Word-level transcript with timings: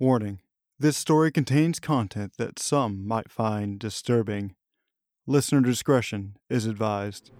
Warning 0.00 0.38
this 0.78 0.96
story 0.96 1.30
contains 1.30 1.78
content 1.78 2.32
that 2.38 2.58
some 2.58 3.06
might 3.06 3.30
find 3.30 3.78
disturbing. 3.78 4.54
Listener 5.26 5.60
discretion 5.60 6.38
is 6.48 6.64
advised. 6.64 7.32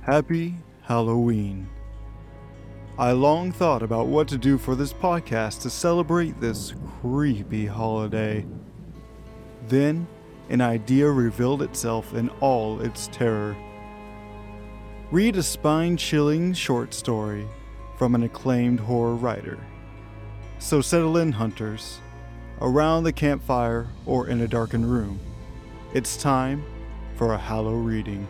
Happy 0.00 0.54
Halloween. 0.80 1.68
I 2.98 3.12
long 3.12 3.52
thought 3.52 3.82
about 3.82 4.06
what 4.06 4.28
to 4.28 4.38
do 4.38 4.56
for 4.56 4.74
this 4.74 4.94
podcast 4.94 5.60
to 5.60 5.68
celebrate 5.68 6.40
this 6.40 6.72
creepy 7.02 7.66
holiday. 7.66 8.46
Then, 9.68 10.08
an 10.48 10.62
idea 10.62 11.10
revealed 11.10 11.60
itself 11.60 12.14
in 12.14 12.30
all 12.40 12.80
its 12.80 13.08
terror. 13.08 13.54
Read 15.12 15.34
a 15.34 15.42
spine 15.42 15.96
chilling 15.96 16.52
short 16.52 16.94
story 16.94 17.48
from 17.98 18.14
an 18.14 18.22
acclaimed 18.22 18.78
horror 18.78 19.16
writer. 19.16 19.58
So 20.60 20.80
settle 20.80 21.16
in, 21.16 21.32
hunters, 21.32 21.98
around 22.60 23.02
the 23.02 23.12
campfire 23.12 23.88
or 24.06 24.28
in 24.28 24.40
a 24.40 24.46
darkened 24.46 24.88
room. 24.88 25.18
It's 25.94 26.16
time 26.16 26.64
for 27.16 27.32
a 27.32 27.38
Hallow 27.38 27.74
reading. 27.74 28.28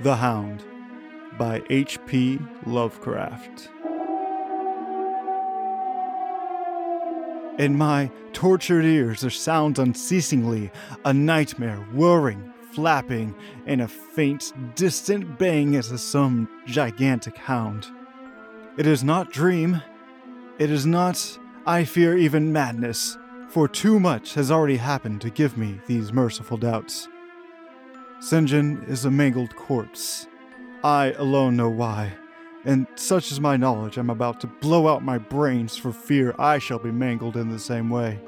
The 0.00 0.16
Hound 0.16 0.64
by 1.38 1.62
H.P. 1.70 2.40
Lovecraft. 2.66 3.68
In 7.58 7.78
my 7.78 8.10
tortured 8.32 8.84
ears 8.84 9.20
there 9.20 9.30
sounds 9.30 9.78
unceasingly 9.78 10.72
a 11.04 11.14
nightmare 11.14 11.78
whirring, 11.92 12.52
flapping, 12.72 13.32
and 13.66 13.80
a 13.80 13.86
faint, 13.86 14.52
distant 14.74 15.38
baying 15.38 15.76
as 15.76 15.92
of 15.92 16.00
some 16.00 16.48
gigantic 16.66 17.36
hound. 17.36 17.86
It 18.76 18.88
is 18.88 19.04
not 19.04 19.30
dream. 19.30 19.80
It 20.58 20.68
is 20.68 20.84
not, 20.84 21.38
I 21.64 21.84
fear, 21.84 22.16
even 22.16 22.52
madness, 22.52 23.16
for 23.48 23.68
too 23.68 24.00
much 24.00 24.34
has 24.34 24.50
already 24.50 24.76
happened 24.76 25.20
to 25.20 25.30
give 25.30 25.56
me 25.56 25.78
these 25.86 26.12
merciful 26.12 26.56
doubts. 26.56 27.06
Sinjin 28.18 28.88
is 28.88 29.04
a 29.04 29.12
mangled 29.12 29.54
corpse. 29.54 30.26
I 30.82 31.12
alone 31.12 31.56
know 31.56 31.68
why, 31.68 32.14
and 32.64 32.86
such 32.96 33.30
is 33.30 33.40
my 33.40 33.56
knowledge 33.56 33.98
I'm 33.98 34.10
about 34.10 34.40
to 34.40 34.46
blow 34.46 34.88
out 34.88 35.02
my 35.02 35.18
brains 35.18 35.76
for 35.76 35.92
fear 35.92 36.34
I 36.38 36.58
shall 36.58 36.78
be 36.78 36.90
mangled 36.90 37.36
in 37.36 37.50
the 37.50 37.58
same 37.58 37.90
way. 37.90 38.18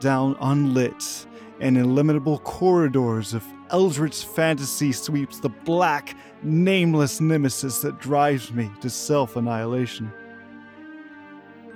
Down 0.00 0.36
unlit 0.40 1.26
and 1.60 1.76
illimitable 1.76 2.38
corridors 2.40 3.34
of 3.34 3.44
eldritch 3.70 4.24
fantasy 4.24 4.92
sweeps 4.92 5.40
the 5.40 5.48
black, 5.48 6.16
nameless 6.42 7.20
nemesis 7.20 7.80
that 7.80 7.98
drives 7.98 8.52
me 8.52 8.70
to 8.80 8.88
self 8.88 9.36
annihilation. 9.36 10.12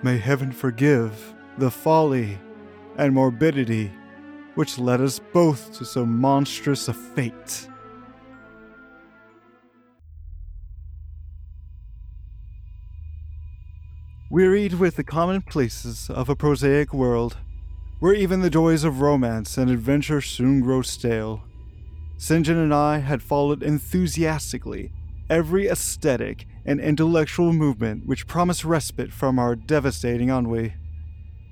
May 0.02 0.18
heaven 0.18 0.52
forgive 0.52 1.34
the 1.58 1.70
folly 1.70 2.38
and 2.96 3.14
morbidity 3.14 3.90
which 4.54 4.78
led 4.78 5.00
us 5.00 5.18
both 5.18 5.72
to 5.78 5.84
so 5.84 6.04
monstrous 6.04 6.88
a 6.88 6.94
fate. 6.94 7.68
Wearied 14.32 14.72
with 14.72 14.96
the 14.96 15.04
commonplaces 15.04 16.08
of 16.08 16.30
a 16.30 16.34
prosaic 16.34 16.94
world, 16.94 17.36
where 17.98 18.14
even 18.14 18.40
the 18.40 18.48
joys 18.48 18.82
of 18.82 19.02
romance 19.02 19.58
and 19.58 19.70
adventure 19.70 20.22
soon 20.22 20.62
grow 20.62 20.80
stale, 20.80 21.42
Sinjin 22.16 22.56
and 22.56 22.72
I 22.72 23.00
had 23.00 23.22
followed 23.22 23.62
enthusiastically 23.62 24.90
every 25.28 25.66
aesthetic 25.66 26.46
and 26.64 26.80
intellectual 26.80 27.52
movement 27.52 28.06
which 28.06 28.26
promised 28.26 28.64
respite 28.64 29.12
from 29.12 29.38
our 29.38 29.54
devastating 29.54 30.30
ennui. 30.30 30.76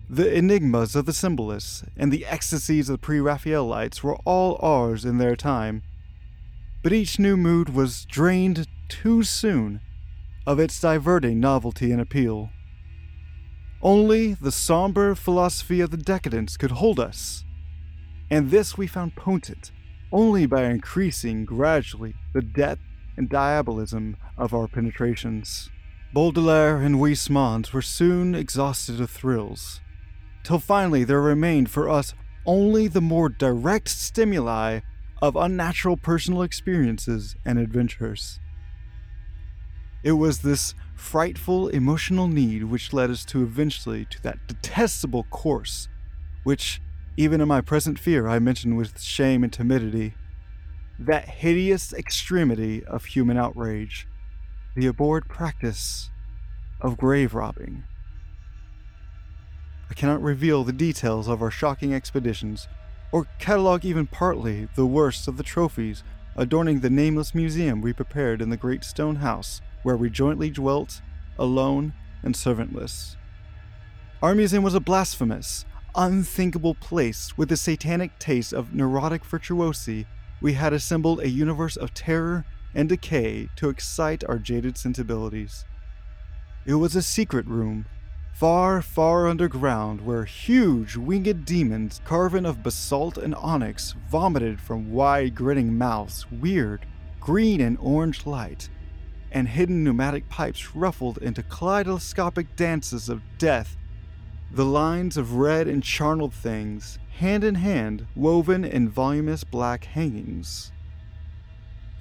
The 0.08 0.34
enigmas 0.34 0.96
of 0.96 1.04
the 1.04 1.12
symbolists 1.12 1.84
and 1.98 2.10
the 2.10 2.24
ecstasies 2.24 2.88
of 2.88 2.94
the 2.94 3.06
pre 3.06 3.20
Raphaelites 3.20 4.02
were 4.02 4.16
all 4.24 4.58
ours 4.62 5.04
in 5.04 5.18
their 5.18 5.36
time, 5.36 5.82
but 6.82 6.94
each 6.94 7.18
new 7.18 7.36
mood 7.36 7.74
was 7.74 8.06
drained 8.06 8.66
too 8.88 9.22
soon 9.22 9.82
of 10.46 10.58
its 10.58 10.80
diverting 10.80 11.40
novelty 11.40 11.92
and 11.92 12.00
appeal. 12.00 12.48
Only 13.82 14.34
the 14.34 14.52
somber 14.52 15.14
philosophy 15.14 15.80
of 15.80 15.90
the 15.90 15.96
decadence 15.96 16.56
could 16.56 16.72
hold 16.72 17.00
us, 17.00 17.44
and 18.30 18.50
this 18.50 18.76
we 18.76 18.86
found 18.86 19.16
potent 19.16 19.72
only 20.12 20.44
by 20.44 20.64
increasing 20.64 21.44
gradually 21.44 22.14
the 22.32 22.42
depth 22.42 22.82
and 23.16 23.28
diabolism 23.28 24.16
of 24.36 24.52
our 24.52 24.66
penetrations. 24.66 25.70
Baudelaire 26.12 26.78
and 26.78 26.96
Huysmans 26.96 27.72
were 27.72 27.82
soon 27.82 28.34
exhausted 28.34 29.00
of 29.00 29.10
thrills 29.10 29.80
till 30.42 30.58
finally 30.58 31.04
there 31.04 31.20
remained 31.20 31.70
for 31.70 31.88
us 31.88 32.14
only 32.46 32.88
the 32.88 33.00
more 33.00 33.28
direct 33.28 33.88
stimuli 33.88 34.80
of 35.20 35.36
unnatural 35.36 35.96
personal 35.96 36.42
experiences 36.42 37.36
and 37.44 37.58
adventures. 37.58 38.40
It 40.02 40.12
was 40.12 40.40
this 40.40 40.74
frightful 41.00 41.68
emotional 41.68 42.28
need 42.28 42.62
which 42.62 42.92
led 42.92 43.10
us 43.10 43.24
to 43.24 43.42
eventually 43.42 44.04
to 44.04 44.22
that 44.22 44.38
detestable 44.46 45.24
course, 45.24 45.88
which, 46.44 46.80
even 47.16 47.40
in 47.40 47.48
my 47.48 47.60
present 47.60 47.98
fear, 47.98 48.28
I 48.28 48.38
mention 48.38 48.76
with 48.76 49.00
shame 49.00 49.42
and 49.42 49.52
timidity, 49.52 50.14
that 50.98 51.28
hideous 51.28 51.92
extremity 51.94 52.84
of 52.84 53.06
human 53.06 53.38
outrage, 53.38 54.06
the 54.76 54.86
abhorred 54.86 55.26
practice 55.26 56.10
of 56.80 56.98
grave 56.98 57.34
robbing. 57.34 57.82
I 59.90 59.94
cannot 59.94 60.22
reveal 60.22 60.62
the 60.62 60.72
details 60.72 61.28
of 61.28 61.42
our 61.42 61.50
shocking 61.50 61.94
expeditions, 61.94 62.68
or 63.10 63.26
catalog 63.38 63.84
even 63.84 64.06
partly 64.06 64.68
the 64.76 64.86
worst 64.86 65.26
of 65.26 65.38
the 65.38 65.42
trophies 65.42 66.04
adorning 66.36 66.80
the 66.80 66.90
nameless 66.90 67.34
museum 67.34 67.80
we 67.80 67.92
prepared 67.92 68.40
in 68.40 68.50
the 68.50 68.56
great 68.56 68.84
stone 68.84 69.16
house 69.16 69.60
where 69.82 69.96
we 69.96 70.10
jointly 70.10 70.50
dwelt, 70.50 71.00
alone 71.38 71.92
and 72.22 72.34
servantless. 72.34 73.16
Our 74.22 74.34
museum 74.34 74.62
was 74.62 74.74
a 74.74 74.80
blasphemous, 74.80 75.64
unthinkable 75.94 76.74
place 76.74 77.36
with 77.36 77.48
the 77.48 77.56
satanic 77.56 78.18
taste 78.18 78.52
of 78.52 78.74
neurotic 78.74 79.24
virtuosi. 79.24 80.06
We 80.40 80.52
had 80.54 80.72
assembled 80.72 81.20
a 81.20 81.28
universe 81.28 81.76
of 81.76 81.94
terror 81.94 82.44
and 82.74 82.88
decay 82.88 83.48
to 83.56 83.68
excite 83.68 84.22
our 84.24 84.38
jaded 84.38 84.76
sensibilities. 84.76 85.64
It 86.66 86.74
was 86.74 86.94
a 86.94 87.02
secret 87.02 87.46
room 87.46 87.86
far, 88.34 88.80
far 88.80 89.28
underground, 89.28 90.00
where 90.00 90.24
huge 90.24 90.96
winged 90.96 91.44
demons, 91.44 92.00
carven 92.04 92.46
of 92.46 92.62
basalt 92.62 93.18
and 93.18 93.34
onyx, 93.34 93.94
vomited 94.10 94.58
from 94.60 94.92
wide 94.92 95.34
grinning 95.34 95.76
mouths 95.76 96.24
weird, 96.30 96.86
green 97.20 97.60
and 97.60 97.76
orange 97.80 98.24
light, 98.24 98.70
and 99.30 99.48
hidden 99.48 99.84
pneumatic 99.84 100.28
pipes 100.28 100.74
ruffled 100.74 101.18
into 101.18 101.42
kaleidoscopic 101.42 102.56
dances 102.56 103.08
of 103.08 103.22
death. 103.38 103.76
The 104.50 104.64
lines 104.64 105.16
of 105.16 105.34
red 105.34 105.68
and 105.68 105.82
charnel 105.82 106.30
things, 106.30 106.98
hand 107.18 107.44
in 107.44 107.56
hand, 107.56 108.06
woven 108.14 108.64
in 108.64 108.88
voluminous 108.88 109.44
black 109.44 109.84
hangings. 109.84 110.72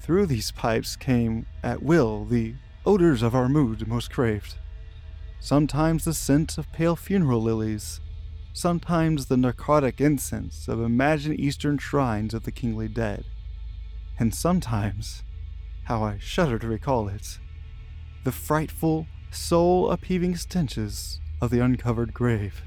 Through 0.01 0.25
these 0.25 0.51
pipes 0.51 0.95
came, 0.95 1.45
at 1.63 1.83
will, 1.83 2.25
the 2.25 2.55
odors 2.85 3.21
of 3.21 3.35
our 3.35 3.47
mood 3.47 3.87
most 3.87 4.11
craved 4.11 4.55
sometimes 5.39 6.03
the 6.03 6.13
scent 6.13 6.57
of 6.57 6.71
pale 6.71 6.95
funeral 6.95 7.41
lilies, 7.41 8.01
sometimes 8.53 9.27
the 9.27 9.37
narcotic 9.37 10.01
incense 10.01 10.67
of 10.67 10.81
imagined 10.81 11.39
eastern 11.39 11.77
shrines 11.77 12.33
of 12.33 12.43
the 12.43 12.51
kingly 12.51 12.87
dead, 12.87 13.23
and 14.19 14.35
sometimes, 14.35 15.23
how 15.89 16.03
I 16.03 16.19
shudder 16.19 16.59
to 16.59 16.67
recall 16.67 17.07
it, 17.07 17.39
the 18.23 18.31
frightful, 18.31 19.07
soul 19.31 19.89
upheaving 19.89 20.35
stenches 20.35 21.19
of 21.41 21.49
the 21.49 21.59
uncovered 21.59 22.13
grave. 22.13 22.61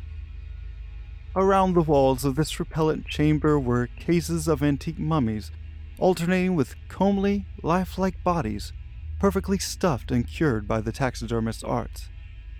Around 1.36 1.74
the 1.74 1.82
walls 1.82 2.24
of 2.24 2.34
this 2.34 2.58
repellent 2.58 3.06
chamber 3.06 3.60
were 3.60 3.86
cases 3.86 4.48
of 4.48 4.60
antique 4.60 4.98
mummies, 4.98 5.52
alternating 6.00 6.56
with 6.56 6.74
comely, 6.88 7.46
lifelike 7.62 8.24
bodies, 8.24 8.72
perfectly 9.20 9.58
stuffed 9.58 10.10
and 10.10 10.26
cured 10.26 10.66
by 10.66 10.80
the 10.80 10.90
taxidermist's 10.90 11.62
art 11.62 12.08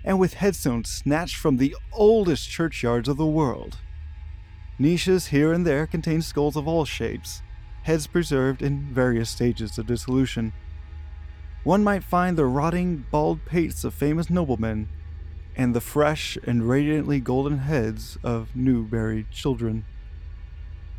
and 0.05 0.17
with 0.17 0.35
headstones 0.35 0.89
snatched 0.89 1.35
from 1.35 1.57
the 1.57 1.75
oldest 1.91 2.49
churchyards 2.49 3.09
of 3.09 3.17
the 3.17 3.25
world. 3.25 3.79
Niches 4.79 5.27
here 5.27 5.51
and 5.51 5.65
there 5.65 5.87
contained 5.87 6.25
skulls 6.25 6.55
of 6.55 6.67
all 6.67 6.85
shapes, 6.85 7.41
heads 7.83 8.07
preserved 8.07 8.61
in 8.61 8.93
various 8.93 9.29
stages 9.29 9.77
of 9.77 9.87
dissolution. 9.87 10.53
One 11.63 11.83
might 11.83 12.03
find 12.03 12.37
the 12.37 12.45
rotting, 12.45 13.05
bald 13.11 13.45
pates 13.45 13.83
of 13.83 13.93
famous 13.93 14.29
noblemen, 14.29 14.89
and 15.55 15.75
the 15.75 15.81
fresh 15.81 16.37
and 16.45 16.67
radiantly 16.67 17.19
golden 17.19 17.59
heads 17.59 18.17
of 18.23 18.55
new 18.55 18.83
buried 18.83 19.29
children. 19.31 19.85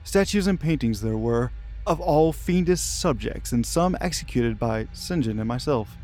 Statues 0.05 0.47
and 0.47 0.61
paintings 0.61 1.01
there 1.01 1.17
were, 1.17 1.51
of 1.87 2.01
all 2.01 2.33
fiendish 2.33 2.81
subjects, 2.81 3.53
and 3.53 3.67
some 3.67 3.97
executed 4.01 4.59
by 4.59 4.87
St. 4.93 5.25
John 5.25 5.39
and 5.39 5.49
myself. 5.49 5.97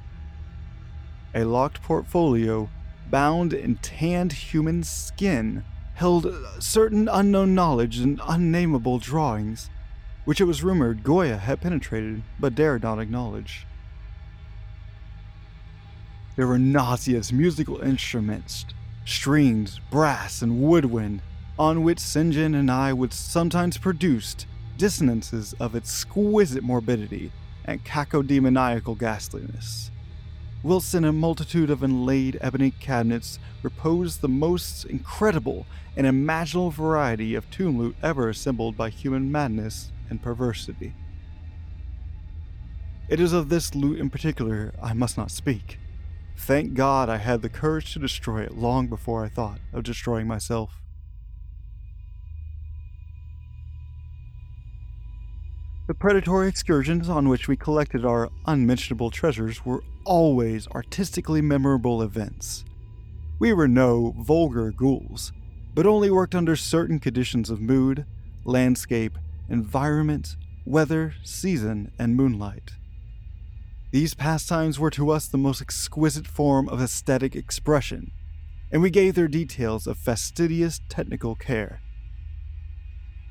A 1.34 1.44
locked 1.44 1.82
portfolio, 1.82 2.68
bound 3.10 3.52
in 3.52 3.76
tanned 3.76 4.32
human 4.32 4.82
skin, 4.82 5.64
held 5.94 6.34
certain 6.58 7.08
unknown 7.08 7.54
knowledge 7.54 7.98
and 7.98 8.20
unnameable 8.26 8.98
drawings, 8.98 9.70
which 10.30 10.40
it 10.40 10.44
was 10.44 10.62
rumored 10.62 11.02
Goya 11.02 11.38
had 11.38 11.60
penetrated 11.60 12.22
but 12.38 12.54
dared 12.54 12.84
not 12.84 13.00
acknowledge. 13.00 13.66
There 16.36 16.46
were 16.46 16.56
nauseous 16.56 17.32
musical 17.32 17.80
instruments, 17.80 18.64
strings, 19.04 19.80
brass, 19.90 20.40
and 20.40 20.62
woodwind, 20.62 21.22
on 21.58 21.82
which. 21.82 22.00
John 22.14 22.54
and 22.54 22.70
I 22.70 22.92
would 22.92 23.12
sometimes 23.12 23.76
produce 23.76 24.36
dissonances 24.76 25.52
of 25.54 25.74
exquisite 25.74 26.62
morbidity 26.62 27.32
and 27.64 27.84
cacodemoniacal 27.84 28.98
ghastliness. 29.00 29.90
Whilst 30.62 30.94
in 30.94 31.04
a 31.04 31.12
multitude 31.12 31.70
of 31.70 31.82
inlaid 31.82 32.38
ebony 32.40 32.70
cabinets 32.70 33.40
reposed 33.64 34.20
the 34.20 34.28
most 34.28 34.84
incredible 34.84 35.66
and 35.96 36.06
imaginable 36.06 36.70
variety 36.70 37.34
of 37.34 37.50
tomb 37.50 37.76
loot 37.76 37.96
ever 38.00 38.28
assembled 38.28 38.76
by 38.76 38.90
human 38.90 39.32
madness 39.32 39.90
and 40.10 40.22
perversity. 40.22 40.94
It 43.08 43.18
is 43.18 43.32
of 43.32 43.48
this 43.48 43.74
loot 43.74 43.98
in 43.98 44.10
particular 44.10 44.74
I 44.82 44.92
must 44.92 45.16
not 45.16 45.30
speak. 45.30 45.78
Thank 46.36 46.74
God 46.74 47.08
I 47.08 47.16
had 47.16 47.42
the 47.42 47.48
courage 47.48 47.92
to 47.92 47.98
destroy 47.98 48.42
it 48.42 48.56
long 48.56 48.86
before 48.86 49.24
I 49.24 49.28
thought 49.28 49.60
of 49.72 49.82
destroying 49.82 50.26
myself. 50.26 50.80
The 55.86 55.94
predatory 55.94 56.48
excursions 56.48 57.08
on 57.08 57.28
which 57.28 57.48
we 57.48 57.56
collected 57.56 58.04
our 58.04 58.30
unmentionable 58.46 59.10
treasures 59.10 59.64
were 59.66 59.82
always 60.04 60.68
artistically 60.68 61.42
memorable 61.42 62.00
events. 62.00 62.64
We 63.40 63.52
were 63.52 63.66
no 63.66 64.14
vulgar 64.16 64.70
ghouls, 64.70 65.32
but 65.74 65.86
only 65.86 66.08
worked 66.08 66.36
under 66.36 66.54
certain 66.54 67.00
conditions 67.00 67.50
of 67.50 67.60
mood, 67.60 68.06
landscape, 68.44 69.18
environment, 69.50 70.36
weather, 70.64 71.14
season, 71.24 71.92
and 71.98 72.16
moonlight. 72.16 72.72
These 73.90 74.14
pastimes 74.14 74.78
were 74.78 74.90
to 74.90 75.10
us 75.10 75.26
the 75.26 75.36
most 75.36 75.60
exquisite 75.60 76.26
form 76.26 76.68
of 76.68 76.80
aesthetic 76.80 77.34
expression, 77.34 78.12
and 78.70 78.80
we 78.80 78.90
gave 78.90 79.16
their 79.16 79.28
details 79.28 79.86
a 79.86 79.96
fastidious 79.96 80.80
technical 80.88 81.34
care. 81.34 81.80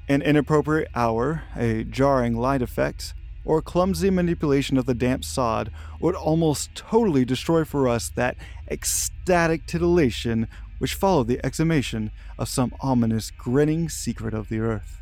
An 0.09 0.21
inappropriate 0.21 0.89
hour, 0.93 1.43
a 1.55 1.85
jarring 1.85 2.35
light 2.35 2.61
effect, 2.61 3.13
or 3.45 3.61
clumsy 3.61 4.09
manipulation 4.09 4.77
of 4.77 4.85
the 4.85 4.93
damp 4.93 5.23
sod 5.23 5.71
would 6.01 6.15
almost 6.15 6.75
totally 6.75 7.23
destroy 7.23 7.63
for 7.63 7.87
us 7.87 8.09
that 8.15 8.35
ecstatic 8.69 9.65
titillation 9.65 10.47
which 10.79 10.93
followed 10.93 11.27
the 11.27 11.43
exhumation 11.45 12.11
of 12.37 12.49
some 12.49 12.73
ominous 12.81 13.31
grinning 13.31 13.87
secret 13.87 14.33
of 14.33 14.49
the 14.49 14.59
earth. 14.59 14.99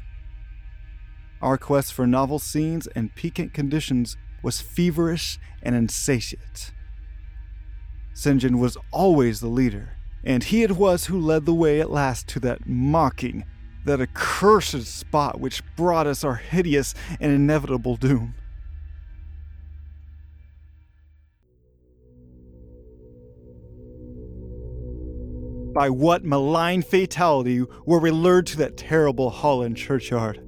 Our 1.42 1.57
quest 1.57 1.94
for 1.94 2.07
novel 2.07 2.39
scenes 2.39 2.88
and 2.88 3.13
piquant 3.13 3.54
conditions 3.54 4.18
was 4.42 4.62
feverish 4.62 5.39
and 5.62 5.75
insatiate. 5.75 6.72
St. 8.13 8.42
John 8.42 8.57
was 8.57 8.78
always 8.92 9.39
the 9.39 9.48
leader, 9.48 9.98
and 10.24 10.44
he 10.44 10.63
it 10.63 10.72
was 10.72 11.06
who 11.06 11.19
led 11.19 11.45
the 11.45 11.54
way 11.54 11.80
at 11.80 11.92
last 11.92 12.28
to 12.30 12.39
that 12.39 12.66
mocking, 12.66 13.45
that 13.86 14.01
accursed 14.01 14.88
spot 14.88 15.39
which 15.39 15.62
brought 15.75 16.07
us 16.07 16.24
our 16.24 16.36
hideous 16.36 16.95
and 17.19 17.31
inevitable 17.31 17.95
doom. 17.95 18.34
By 25.75 25.92
what 25.92 26.25
malign 26.25 26.81
fatality 26.81 27.63
were 27.86 28.00
we 28.00 28.10
lured 28.10 28.48
to 28.48 28.57
that 28.57 28.78
terrible 28.78 29.30
Holland 29.30 29.78
churchyard? 29.78 30.46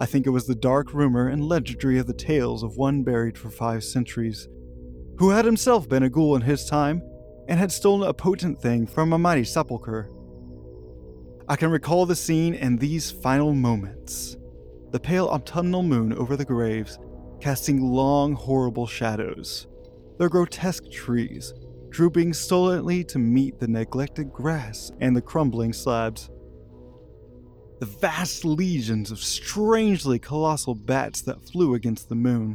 I 0.00 0.06
think 0.06 0.26
it 0.26 0.30
was 0.30 0.46
the 0.46 0.54
dark 0.54 0.94
rumor 0.94 1.28
and 1.28 1.44
legendary 1.44 1.98
of 1.98 2.06
the 2.06 2.14
tales 2.14 2.62
of 2.62 2.78
one 2.78 3.02
buried 3.02 3.36
for 3.36 3.50
five 3.50 3.84
centuries, 3.84 4.48
who 5.18 5.28
had 5.28 5.44
himself 5.44 5.88
been 5.90 6.02
a 6.02 6.08
ghoul 6.08 6.36
in 6.36 6.42
his 6.42 6.64
time 6.64 7.02
and 7.48 7.58
had 7.58 7.70
stolen 7.70 8.08
a 8.08 8.14
potent 8.14 8.62
thing 8.62 8.86
from 8.86 9.12
a 9.12 9.18
mighty 9.18 9.44
sepulchre. 9.44 10.10
I 11.48 11.56
can 11.56 11.70
recall 11.70 12.06
the 12.06 12.16
scene 12.16 12.54
in 12.54 12.78
these 12.78 13.10
final 13.10 13.52
moments. 13.52 14.38
The 14.90 15.00
pale 15.00 15.26
autumnal 15.26 15.82
moon 15.82 16.14
over 16.14 16.34
the 16.34 16.44
graves, 16.46 16.98
casting 17.40 17.82
long, 17.82 18.32
horrible 18.32 18.86
shadows, 18.86 19.66
the 20.18 20.28
grotesque 20.28 20.90
trees 20.90 21.52
drooping 21.90 22.32
stolidly 22.32 23.04
to 23.04 23.18
meet 23.18 23.58
the 23.58 23.68
neglected 23.68 24.32
grass 24.32 24.90
and 25.00 25.14
the 25.14 25.20
crumbling 25.20 25.72
slabs, 25.72 26.30
the 27.80 27.86
vast 27.86 28.44
legions 28.44 29.10
of 29.10 29.18
strangely 29.18 30.18
colossal 30.18 30.74
bats 30.74 31.22
that 31.22 31.40
flew 31.40 31.74
against 31.74 32.10
the 32.10 32.14
moon, 32.14 32.54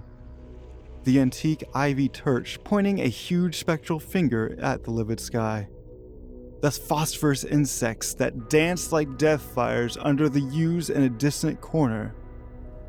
the 1.04 1.19
antique 1.19 1.63
ivy 1.74 2.07
turch 2.07 2.63
pointing 2.63 3.01
a 3.01 3.07
huge 3.07 3.57
spectral 3.57 4.00
finger 4.00 4.56
at 4.62 4.83
the 4.83 4.92
livid 4.92 5.19
sky. 5.19 5.68
The 6.62 6.69
phosphorus 6.69 7.44
insects 7.44 8.13
that 8.13 8.51
danced 8.51 8.92
like 8.92 9.18
death 9.18 9.42
fires 9.42 9.98
under 10.00 10.30
the 10.30 10.42
yews 10.42 10.92
in 10.92 11.01
a 11.01 11.10
distant 11.10 11.60
corner, 11.60 12.13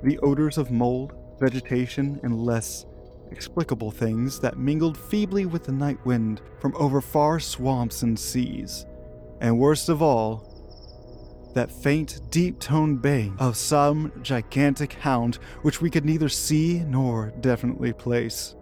the 0.02 0.18
odors 0.18 0.58
of 0.58 0.70
mold, 0.70 1.14
vegetation, 1.40 2.20
and 2.22 2.44
less 2.44 2.84
explicable 3.30 3.90
things 3.90 4.38
that 4.40 4.58
mingled 4.58 4.98
feebly 4.98 5.46
with 5.46 5.64
the 5.64 5.72
night 5.72 6.04
wind 6.04 6.42
from 6.60 6.74
over 6.76 7.00
far 7.00 7.40
swamps 7.40 8.02
and 8.02 8.18
seas, 8.18 8.84
and 9.40 9.58
worst 9.58 9.88
of 9.88 10.02
all, 10.02 10.55
that 11.56 11.72
faint, 11.72 12.20
deep 12.30 12.60
toned 12.60 13.00
baying 13.00 13.34
of 13.38 13.56
some 13.56 14.12
gigantic 14.22 14.92
hound 14.92 15.36
which 15.62 15.80
we 15.80 15.88
could 15.88 16.04
neither 16.04 16.28
see 16.28 16.80
nor 16.80 17.32
definitely 17.40 17.94
place. 17.94 18.54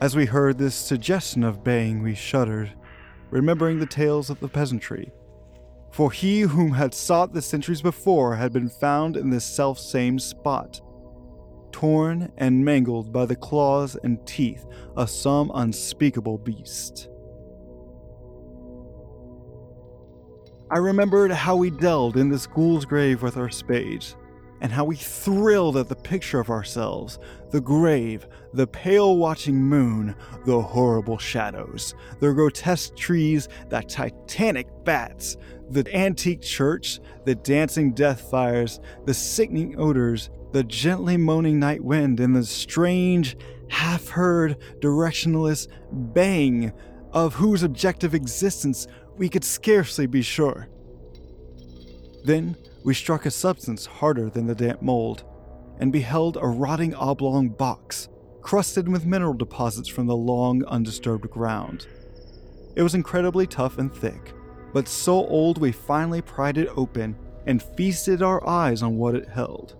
As 0.00 0.14
we 0.14 0.26
heard 0.26 0.58
this 0.58 0.74
suggestion 0.74 1.42
of 1.42 1.64
baying, 1.64 2.02
we 2.02 2.14
shuddered, 2.14 2.70
remembering 3.30 3.78
the 3.78 3.86
tales 3.86 4.28
of 4.28 4.40
the 4.40 4.48
peasantry. 4.48 5.10
For 5.90 6.12
he 6.12 6.42
whom 6.42 6.72
had 6.72 6.92
sought 6.92 7.32
the 7.32 7.40
centuries 7.40 7.80
before 7.80 8.36
had 8.36 8.52
been 8.52 8.68
found 8.68 9.16
in 9.16 9.30
this 9.30 9.46
self 9.46 9.78
same 9.78 10.18
spot, 10.18 10.82
torn 11.78 12.32
and 12.38 12.64
mangled 12.64 13.12
by 13.12 13.24
the 13.24 13.36
claws 13.36 13.96
and 14.02 14.26
teeth 14.26 14.66
of 14.96 15.08
some 15.08 15.48
unspeakable 15.54 16.36
beast. 16.36 17.08
I 20.72 20.78
remembered 20.78 21.30
how 21.30 21.54
we 21.54 21.70
delved 21.70 22.16
in 22.16 22.30
this 22.30 22.48
ghoul's 22.48 22.84
grave 22.84 23.22
with 23.22 23.36
our 23.36 23.48
spades, 23.48 24.16
and 24.60 24.72
how 24.72 24.84
we 24.84 24.96
thrilled 24.96 25.76
at 25.76 25.88
the 25.88 25.96
picture 25.96 26.40
of 26.40 26.50
ourselves 26.50 27.18
the 27.50 27.60
grave, 27.60 28.26
the 28.52 28.66
pale 28.66 29.16
watching 29.16 29.56
moon, 29.56 30.14
the 30.44 30.60
horrible 30.60 31.16
shadows, 31.16 31.94
the 32.20 32.32
grotesque 32.32 32.94
trees, 32.94 33.48
the 33.70 33.80
titanic 33.82 34.66
bats, 34.84 35.36
the 35.70 35.86
antique 35.96 36.42
church, 36.42 37.00
the 37.24 37.34
dancing 37.34 37.92
death 37.92 38.30
fires, 38.30 38.80
the 39.06 39.14
sickening 39.14 39.78
odors, 39.78 40.30
the 40.52 40.64
gently 40.64 41.16
moaning 41.16 41.58
night 41.58 41.82
wind, 41.82 42.20
and 42.20 42.34
the 42.34 42.44
strange, 42.44 43.36
half 43.68 44.08
heard, 44.08 44.56
directionless 44.80 45.68
bang 45.90 46.72
of 47.12 47.34
whose 47.34 47.62
objective 47.62 48.14
existence 48.14 48.86
we 49.16 49.28
could 49.28 49.44
scarcely 49.44 50.06
be 50.06 50.22
sure. 50.22 50.68
Then 52.24 52.56
we 52.88 52.94
struck 52.94 53.26
a 53.26 53.30
substance 53.30 53.84
harder 53.84 54.30
than 54.30 54.46
the 54.46 54.54
damp 54.54 54.80
mold 54.80 55.22
and 55.78 55.92
beheld 55.92 56.38
a 56.40 56.46
rotting 56.46 56.94
oblong 56.94 57.50
box 57.50 58.08
crusted 58.40 58.88
with 58.88 59.04
mineral 59.04 59.34
deposits 59.34 59.90
from 59.90 60.06
the 60.06 60.16
long 60.16 60.64
undisturbed 60.64 61.28
ground. 61.28 61.86
It 62.76 62.82
was 62.82 62.94
incredibly 62.94 63.46
tough 63.46 63.76
and 63.76 63.94
thick, 63.94 64.32
but 64.72 64.88
so 64.88 65.26
old 65.26 65.58
we 65.58 65.70
finally 65.70 66.22
pried 66.22 66.56
it 66.56 66.70
open 66.74 67.14
and 67.44 67.62
feasted 67.62 68.22
our 68.22 68.48
eyes 68.48 68.82
on 68.82 68.96
what 68.96 69.14
it 69.14 69.28
held. 69.28 69.76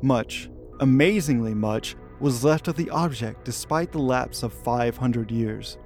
Much, 0.00 0.48
amazingly 0.78 1.52
much, 1.52 1.96
was 2.20 2.44
left 2.44 2.68
of 2.68 2.76
the 2.76 2.90
object 2.90 3.44
despite 3.44 3.90
the 3.90 3.98
lapse 3.98 4.44
of 4.44 4.52
500 4.52 5.32
years. 5.32 5.78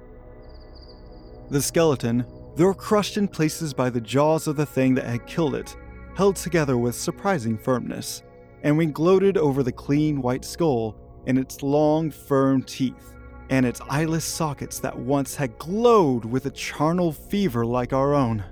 The 1.49 1.59
skeleton, 1.59 2.23
though 2.55 2.75
crushed 2.75 3.17
in 3.17 3.27
places 3.27 3.73
by 3.73 3.89
the 3.89 3.99
jaws 3.99 4.45
of 4.45 4.57
the 4.57 4.65
thing 4.67 4.93
that 4.93 5.07
had 5.07 5.25
killed 5.25 5.55
it, 5.55 5.75
held 6.15 6.35
together 6.35 6.77
with 6.77 6.95
surprising 6.95 7.57
firmness, 7.57 8.23
and 8.63 8.77
we 8.77 8.85
gloated 8.85 9.37
over 9.37 9.63
the 9.63 9.71
clean 9.71 10.21
white 10.21 10.45
skull 10.45 10.95
and 11.27 11.37
its 11.37 11.63
long, 11.63 12.11
firm 12.11 12.61
teeth, 12.63 13.13
and 13.49 13.65
its 13.65 13.81
eyeless 13.89 14.25
sockets 14.25 14.79
that 14.79 14.97
once 14.97 15.35
had 15.35 15.57
glowed 15.57 16.25
with 16.25 16.45
a 16.45 16.51
charnel 16.51 17.11
fever 17.11 17.65
like 17.65 17.93
our 17.93 18.13
own. 18.13 18.43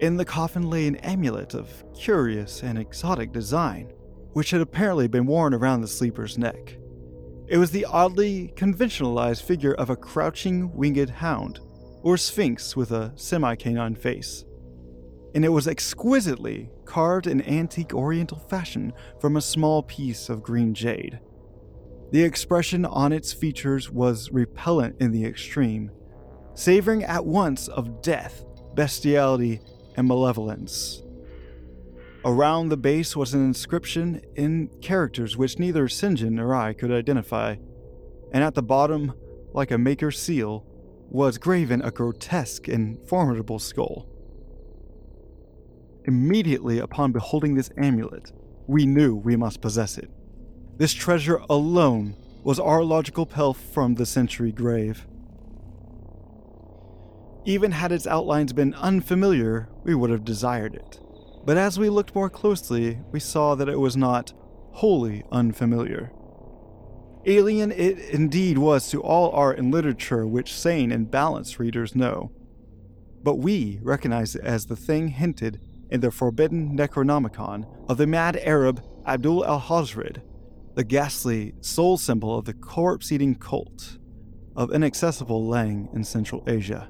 In 0.00 0.16
the 0.16 0.24
coffin 0.24 0.68
lay 0.68 0.86
an 0.86 0.96
amulet 0.96 1.54
of 1.54 1.84
curious 1.94 2.62
and 2.62 2.78
exotic 2.78 3.32
design, 3.32 3.92
which 4.32 4.50
had 4.50 4.60
apparently 4.60 5.08
been 5.08 5.26
worn 5.26 5.54
around 5.54 5.80
the 5.80 5.88
sleeper's 5.88 6.36
neck. 6.36 6.76
It 7.48 7.58
was 7.58 7.70
the 7.70 7.86
oddly 7.86 8.52
conventionalized 8.56 9.44
figure 9.44 9.74
of 9.74 9.88
a 9.88 9.96
crouching 9.96 10.74
winged 10.74 11.10
hound, 11.10 11.60
or 12.02 12.16
sphinx 12.16 12.76
with 12.76 12.90
a 12.90 13.12
semi 13.16 13.54
canine 13.54 13.94
face. 13.94 14.44
And 15.36 15.44
it 15.44 15.50
was 15.50 15.68
exquisitely 15.68 16.70
carved 16.86 17.26
in 17.26 17.46
antique 17.46 17.92
oriental 17.92 18.38
fashion 18.38 18.94
from 19.20 19.36
a 19.36 19.42
small 19.42 19.82
piece 19.82 20.30
of 20.30 20.42
green 20.42 20.72
jade. 20.72 21.20
The 22.10 22.22
expression 22.22 22.86
on 22.86 23.12
its 23.12 23.34
features 23.34 23.90
was 23.90 24.32
repellent 24.32 24.96
in 24.98 25.12
the 25.12 25.26
extreme, 25.26 25.90
savoring 26.54 27.04
at 27.04 27.26
once 27.26 27.68
of 27.68 28.00
death, 28.00 28.46
bestiality, 28.74 29.60
and 29.94 30.08
malevolence. 30.08 31.02
Around 32.24 32.70
the 32.70 32.78
base 32.78 33.14
was 33.14 33.34
an 33.34 33.44
inscription 33.44 34.22
in 34.36 34.70
characters 34.80 35.36
which 35.36 35.58
neither. 35.58 35.86
John 35.86 36.16
nor 36.36 36.54
I 36.54 36.72
could 36.72 36.90
identify, 36.90 37.56
and 38.32 38.42
at 38.42 38.54
the 38.54 38.62
bottom, 38.62 39.12
like 39.52 39.70
a 39.70 39.76
maker's 39.76 40.18
seal, 40.18 40.64
was 41.10 41.36
graven 41.36 41.82
a 41.82 41.90
grotesque 41.90 42.68
and 42.68 43.06
formidable 43.06 43.58
skull. 43.58 44.15
Immediately 46.06 46.78
upon 46.78 47.10
beholding 47.10 47.56
this 47.56 47.70
amulet, 47.76 48.32
we 48.68 48.86
knew 48.86 49.16
we 49.16 49.34
must 49.34 49.60
possess 49.60 49.98
it. 49.98 50.08
This 50.76 50.92
treasure 50.92 51.40
alone 51.50 52.14
was 52.44 52.60
our 52.60 52.84
logical 52.84 53.26
pelf 53.26 53.58
from 53.58 53.96
the 53.96 54.06
century 54.06 54.52
grave. 54.52 55.04
Even 57.44 57.72
had 57.72 57.90
its 57.90 58.06
outlines 58.06 58.52
been 58.52 58.74
unfamiliar, 58.74 59.68
we 59.82 59.96
would 59.96 60.10
have 60.10 60.24
desired 60.24 60.76
it. 60.76 61.00
But 61.44 61.56
as 61.56 61.76
we 61.76 61.88
looked 61.88 62.14
more 62.14 62.30
closely, 62.30 63.00
we 63.10 63.18
saw 63.18 63.56
that 63.56 63.68
it 63.68 63.80
was 63.80 63.96
not 63.96 64.32
wholly 64.74 65.24
unfamiliar. 65.32 66.12
Alien 67.24 67.72
it 67.72 67.98
indeed 68.10 68.58
was 68.58 68.88
to 68.90 69.02
all 69.02 69.32
art 69.32 69.58
and 69.58 69.72
literature 69.72 70.24
which 70.24 70.54
sane 70.54 70.92
and 70.92 71.10
balanced 71.10 71.58
readers 71.58 71.96
know. 71.96 72.30
But 73.24 73.36
we 73.36 73.80
recognize 73.82 74.36
it 74.36 74.44
as 74.44 74.66
the 74.66 74.76
thing 74.76 75.08
hinted 75.08 75.60
in 75.90 76.00
the 76.00 76.10
forbidden 76.10 76.76
Necronomicon 76.76 77.66
of 77.88 77.98
the 77.98 78.06
mad 78.06 78.36
Arab 78.42 78.82
Abdul 79.06 79.44
Alhazred, 79.44 80.22
the 80.74 80.84
ghastly 80.84 81.54
soul 81.60 81.96
symbol 81.96 82.38
of 82.38 82.44
the 82.44 82.54
corpse 82.54 83.12
eating 83.12 83.34
cult 83.34 83.98
of 84.56 84.72
inaccessible 84.72 85.46
Leng 85.46 85.94
in 85.94 86.04
Central 86.04 86.42
Asia. 86.46 86.88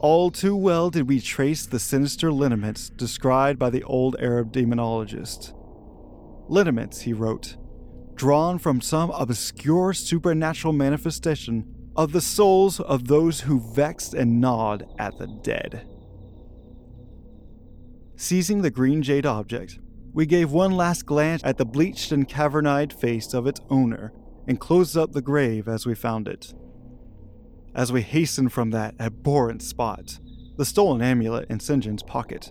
All 0.00 0.30
too 0.30 0.54
well 0.54 0.90
did 0.90 1.08
we 1.08 1.20
trace 1.20 1.66
the 1.66 1.78
sinister 1.78 2.30
lineaments 2.30 2.88
described 2.90 3.58
by 3.58 3.70
the 3.70 3.82
old 3.84 4.16
Arab 4.20 4.52
demonologist. 4.52 5.52
Lineaments, 6.48 7.00
he 7.00 7.12
wrote, 7.12 7.56
drawn 8.14 8.58
from 8.58 8.80
some 8.80 9.10
obscure 9.10 9.92
supernatural 9.92 10.72
manifestation 10.72 11.74
of 11.96 12.12
the 12.12 12.20
souls 12.20 12.78
of 12.80 13.08
those 13.08 13.40
who 13.40 13.60
vexed 13.74 14.14
and 14.14 14.40
gnawed 14.40 14.86
at 14.98 15.18
the 15.18 15.26
dead. 15.26 15.86
Seizing 18.20 18.62
the 18.62 18.70
green 18.72 19.00
jade 19.00 19.24
object, 19.24 19.78
we 20.12 20.26
gave 20.26 20.50
one 20.50 20.72
last 20.72 21.06
glance 21.06 21.40
at 21.44 21.56
the 21.56 21.64
bleached 21.64 22.10
and 22.10 22.26
cavern-eyed 22.26 22.92
face 22.92 23.32
of 23.32 23.46
its 23.46 23.60
owner 23.70 24.12
and 24.48 24.58
closed 24.58 24.96
up 24.96 25.12
the 25.12 25.22
grave 25.22 25.68
as 25.68 25.86
we 25.86 25.94
found 25.94 26.26
it. 26.26 26.52
As 27.76 27.92
we 27.92 28.02
hastened 28.02 28.52
from 28.52 28.70
that 28.70 28.96
abhorrent 28.98 29.62
spot, 29.62 30.18
the 30.56 30.64
stolen 30.64 31.00
amulet 31.00 31.48
in 31.48 31.60
St. 31.60 31.84
John's 31.84 32.02
pocket, 32.02 32.50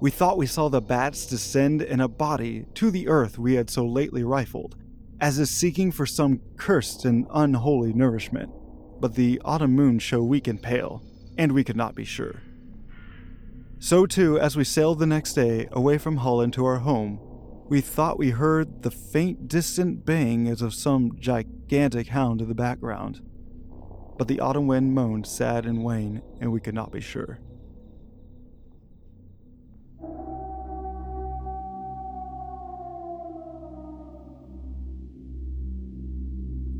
we 0.00 0.12
thought 0.12 0.38
we 0.38 0.46
saw 0.46 0.68
the 0.68 0.80
bats 0.80 1.26
descend 1.26 1.82
in 1.82 2.00
a 2.00 2.06
body 2.06 2.66
to 2.74 2.92
the 2.92 3.08
earth 3.08 3.36
we 3.36 3.54
had 3.54 3.68
so 3.68 3.84
lately 3.84 4.22
rifled, 4.22 4.76
as 5.20 5.40
if 5.40 5.48
seeking 5.48 5.90
for 5.90 6.06
some 6.06 6.40
cursed 6.56 7.04
and 7.04 7.26
unholy 7.34 7.92
nourishment. 7.92 8.52
But 9.00 9.16
the 9.16 9.42
autumn 9.44 9.72
moon 9.72 9.98
showed 9.98 10.22
weak 10.22 10.46
and 10.46 10.62
pale, 10.62 11.02
and 11.36 11.50
we 11.50 11.64
could 11.64 11.76
not 11.76 11.96
be 11.96 12.04
sure. 12.04 12.42
So, 13.80 14.06
too, 14.06 14.38
as 14.38 14.56
we 14.56 14.64
sailed 14.64 14.98
the 14.98 15.06
next 15.06 15.34
day 15.34 15.68
away 15.72 15.98
from 15.98 16.18
Holland 16.18 16.52
to 16.54 16.64
our 16.64 16.78
home, 16.78 17.20
we 17.68 17.80
thought 17.80 18.18
we 18.18 18.30
heard 18.30 18.82
the 18.82 18.90
faint, 18.90 19.48
distant 19.48 20.04
baying 20.04 20.48
as 20.48 20.62
of 20.62 20.74
some 20.74 21.12
gigantic 21.18 22.08
hound 22.08 22.40
in 22.40 22.48
the 22.48 22.54
background 22.54 23.20
but 24.18 24.26
the 24.26 24.40
autumn 24.40 24.66
wind 24.66 24.92
moaned 24.92 25.26
sad 25.26 25.64
and 25.64 25.84
wan, 25.84 26.20
and 26.40 26.50
we 26.50 26.60
could 26.60 26.74
not 26.74 26.90
be 26.90 27.00
sure. 27.00 27.38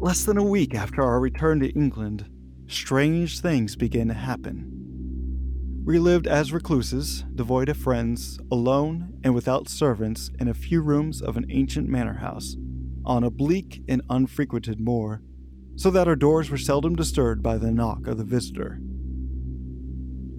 Less 0.01 0.25
than 0.25 0.37
a 0.37 0.43
week 0.43 0.75
after 0.75 1.03
our 1.03 1.21
return 1.21 1.61
to 1.61 1.69
England, 1.71 2.29
strange 2.67 3.41
things 3.41 3.77
began 3.77 4.09
to 4.09 4.15
happen. 4.15 4.78
We 5.89 5.99
lived 5.99 6.27
as 6.27 6.53
recluses, 6.53 7.25
devoid 7.35 7.71
of 7.71 7.79
friends, 7.79 8.39
alone 8.53 9.19
and 9.25 9.35
without 9.35 9.71
servants 9.71 10.31
in 10.39 10.47
a 10.47 10.53
few 10.53 10.83
rooms 10.83 11.23
of 11.23 11.39
an 11.39 11.47
ancient 11.49 11.89
manor 11.89 12.19
house, 12.19 12.57
on 13.07 13.25
a 13.25 13.31
bleak 13.31 13.83
and 13.89 14.03
unfrequented 14.11 14.81
moor 14.81 15.23
so 15.77 15.91
that 15.93 16.07
our 16.07 16.15
doors 16.15 16.51
were 16.51 16.59
seldom 16.59 16.95
disturbed 16.95 17.43
by 17.43 17.57
the 17.57 17.73
knock 17.73 18.07
of 18.07 18.19
the 18.19 18.25
visitor. 18.25 18.79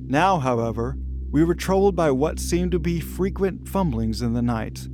Now, 0.05 0.37
however, 0.37 0.99
we 1.31 1.43
were 1.43 1.55
troubled 1.55 1.95
by 1.95 2.11
what 2.11 2.39
seemed 2.39 2.71
to 2.73 2.79
be 2.79 2.99
frequent 2.99 3.67
fumblings 3.67 4.21
in 4.21 4.33
the 4.33 4.43
night, 4.43 4.87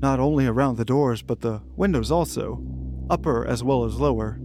not 0.00 0.18
only 0.18 0.44
around 0.44 0.76
the 0.76 0.84
doors 0.84 1.22
but 1.22 1.40
the 1.40 1.62
windows 1.76 2.10
also, 2.10 2.60
upper 3.08 3.46
as 3.46 3.62
well 3.62 3.84
as 3.84 4.00
lower. 4.00 4.40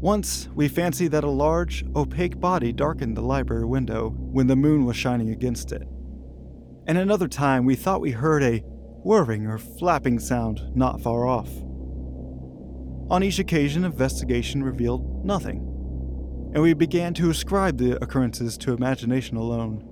Once, 0.00 0.48
we 0.54 0.66
fancied 0.66 1.08
that 1.08 1.24
a 1.24 1.30
large, 1.30 1.84
opaque 1.94 2.40
body 2.40 2.72
darkened 2.72 3.14
the 3.14 3.20
library 3.20 3.66
window 3.66 4.14
when 4.16 4.46
the 4.46 4.56
moon 4.56 4.86
was 4.86 4.96
shining 4.96 5.28
against 5.28 5.72
it. 5.72 5.82
And 6.86 6.96
another 6.96 7.28
time, 7.28 7.66
we 7.66 7.76
thought 7.76 8.00
we 8.00 8.12
heard 8.12 8.42
a 8.42 8.64
whirring 9.02 9.46
or 9.46 9.58
flapping 9.58 10.18
sound 10.18 10.74
not 10.74 11.02
far 11.02 11.26
off. 11.26 11.50
On 13.10 13.22
each 13.22 13.38
occasion, 13.38 13.84
investigation 13.84 14.62
revealed 14.62 15.22
nothing, 15.22 15.58
and 16.54 16.62
we 16.62 16.72
began 16.72 17.12
to 17.14 17.28
ascribe 17.28 17.76
the 17.76 18.02
occurrences 18.02 18.56
to 18.56 18.72
imagination 18.72 19.36
alone. 19.36 19.84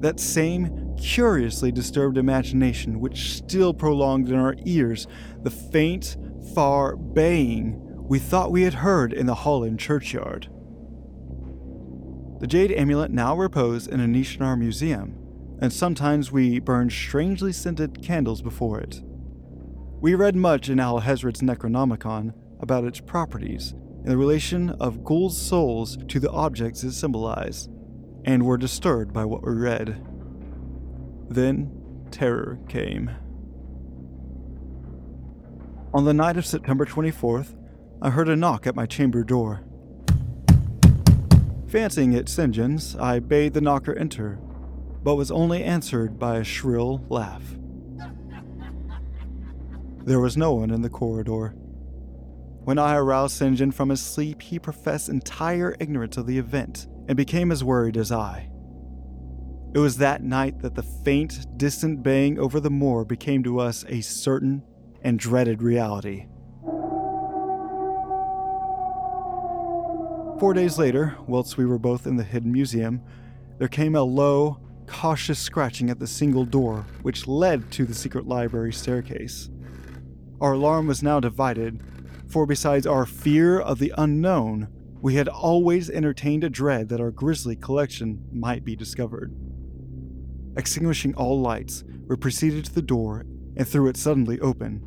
That 0.00 0.18
same 0.18 0.96
curiously 0.98 1.70
disturbed 1.70 2.18
imagination 2.18 2.98
which 2.98 3.34
still 3.34 3.74
prolonged 3.74 4.28
in 4.28 4.34
our 4.34 4.56
ears 4.64 5.06
the 5.42 5.50
faint, 5.50 6.16
far 6.52 6.96
baying 6.96 7.86
we 8.10 8.18
thought 8.18 8.50
we 8.50 8.62
had 8.62 8.74
heard 8.74 9.12
in 9.12 9.26
the 9.26 9.36
Holland 9.36 9.78
churchyard. 9.78 10.48
The 12.40 12.48
jade 12.48 12.72
amulet 12.72 13.12
now 13.12 13.36
reposed 13.36 13.88
in 13.88 14.00
a 14.00 14.08
niche 14.08 14.34
in 14.34 14.42
our 14.42 14.56
museum, 14.56 15.16
and 15.62 15.72
sometimes 15.72 16.32
we 16.32 16.58
burned 16.58 16.90
strangely 16.90 17.52
scented 17.52 18.02
candles 18.02 18.42
before 18.42 18.80
it. 18.80 19.00
We 20.00 20.16
read 20.16 20.34
much 20.34 20.68
in 20.68 20.80
Alhazred's 20.80 21.40
Necronomicon 21.40 22.34
about 22.58 22.82
its 22.82 22.98
properties 22.98 23.74
and 24.02 24.08
the 24.08 24.16
relation 24.16 24.70
of 24.80 25.04
ghouls' 25.04 25.40
souls 25.40 25.96
to 26.08 26.18
the 26.18 26.32
objects 26.32 26.82
it 26.82 26.90
symbolized, 26.90 27.70
and 28.24 28.44
were 28.44 28.58
disturbed 28.58 29.12
by 29.12 29.24
what 29.24 29.46
we 29.46 29.52
read. 29.52 30.04
Then 31.28 31.70
terror 32.10 32.58
came. 32.68 33.12
On 35.94 36.04
the 36.04 36.14
night 36.14 36.36
of 36.36 36.44
September 36.44 36.84
24th, 36.84 37.54
I 38.02 38.08
heard 38.08 38.30
a 38.30 38.36
knock 38.36 38.66
at 38.66 38.74
my 38.74 38.86
chamber 38.86 39.22
door. 39.22 39.62
Fancying 41.68 42.14
it 42.14 42.30
St. 42.30 42.52
John's, 42.52 42.96
I 42.96 43.18
bade 43.18 43.52
the 43.52 43.60
knocker 43.60 43.94
enter, 43.94 44.38
but 45.02 45.16
was 45.16 45.30
only 45.30 45.62
answered 45.62 46.18
by 46.18 46.38
a 46.38 46.44
shrill 46.44 47.04
laugh. 47.10 47.42
There 50.04 50.18
was 50.18 50.38
no 50.38 50.54
one 50.54 50.70
in 50.70 50.80
the 50.80 50.88
corridor. 50.88 51.54
When 52.64 52.78
I 52.78 52.96
aroused 52.96 53.36
St. 53.36 53.58
John 53.58 53.70
from 53.70 53.90
his 53.90 54.00
sleep, 54.00 54.40
he 54.40 54.58
professed 54.58 55.10
entire 55.10 55.76
ignorance 55.78 56.16
of 56.16 56.26
the 56.26 56.38
event 56.38 56.86
and 57.06 57.18
became 57.18 57.52
as 57.52 57.62
worried 57.62 57.98
as 57.98 58.10
I. 58.10 58.50
It 59.74 59.78
was 59.78 59.98
that 59.98 60.22
night 60.22 60.60
that 60.60 60.74
the 60.74 60.82
faint, 60.82 61.46
distant 61.58 62.02
baying 62.02 62.38
over 62.38 62.60
the 62.60 62.70
moor 62.70 63.04
became 63.04 63.42
to 63.42 63.60
us 63.60 63.84
a 63.88 64.00
certain 64.00 64.62
and 65.02 65.18
dreaded 65.18 65.62
reality. 65.62 66.26
Four 70.40 70.54
days 70.54 70.78
later, 70.78 71.18
whilst 71.26 71.58
we 71.58 71.66
were 71.66 71.78
both 71.78 72.06
in 72.06 72.16
the 72.16 72.24
Hidden 72.24 72.50
Museum, 72.50 73.02
there 73.58 73.68
came 73.68 73.94
a 73.94 74.02
low, 74.02 74.58
cautious 74.86 75.38
scratching 75.38 75.90
at 75.90 75.98
the 75.98 76.06
single 76.06 76.46
door 76.46 76.86
which 77.02 77.28
led 77.28 77.70
to 77.72 77.84
the 77.84 77.92
secret 77.92 78.26
library 78.26 78.72
staircase. 78.72 79.50
Our 80.40 80.54
alarm 80.54 80.86
was 80.86 81.02
now 81.02 81.20
divided, 81.20 81.82
for 82.26 82.46
besides 82.46 82.86
our 82.86 83.04
fear 83.04 83.60
of 83.60 83.80
the 83.80 83.92
unknown, 83.98 84.68
we 85.02 85.16
had 85.16 85.28
always 85.28 85.90
entertained 85.90 86.42
a 86.42 86.48
dread 86.48 86.88
that 86.88 87.02
our 87.02 87.10
grisly 87.10 87.54
collection 87.54 88.24
might 88.32 88.64
be 88.64 88.74
discovered. 88.74 89.36
Extinguishing 90.56 91.14
all 91.16 91.38
lights, 91.38 91.84
we 92.08 92.16
proceeded 92.16 92.64
to 92.64 92.74
the 92.74 92.80
door 92.80 93.26
and 93.58 93.68
threw 93.68 93.88
it 93.88 93.98
suddenly 93.98 94.40
open, 94.40 94.78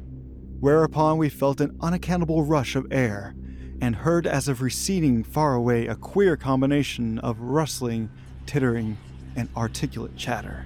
whereupon 0.59 1.19
we 1.19 1.29
felt 1.29 1.61
an 1.61 1.77
unaccountable 1.79 2.43
rush 2.43 2.75
of 2.75 2.87
air 2.89 3.35
and 3.83 3.97
heard 3.97 4.25
as 4.25 4.47
if 4.47 4.61
receding 4.61 5.25
far 5.25 5.55
away 5.55 5.87
a 5.87 5.95
queer 5.95 6.37
combination 6.37 7.19
of 7.19 7.37
rustling, 7.41 8.09
tittering, 8.45 8.95
and 9.35 9.49
articulate 9.57 10.15
chatter. 10.15 10.65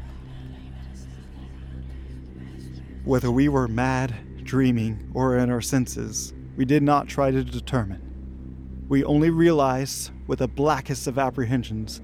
Whether 3.04 3.32
we 3.32 3.50
were 3.50 3.68
mad, 3.68 4.44
dreaming, 4.44 5.10
or 5.16 5.36
in 5.36 5.50
our 5.50 5.62
senses, 5.62 6.32
we 6.56 6.64
did 6.64 6.84
not 6.84 7.08
try 7.08 7.32
to 7.32 7.44
determine. 7.44 8.86
We 8.88 9.04
only 9.04 9.32
realized, 9.32 10.12
with 10.28 10.38
the 10.38 10.48
blackest 10.48 11.08
of 11.08 11.18
apprehensions, 11.18 12.02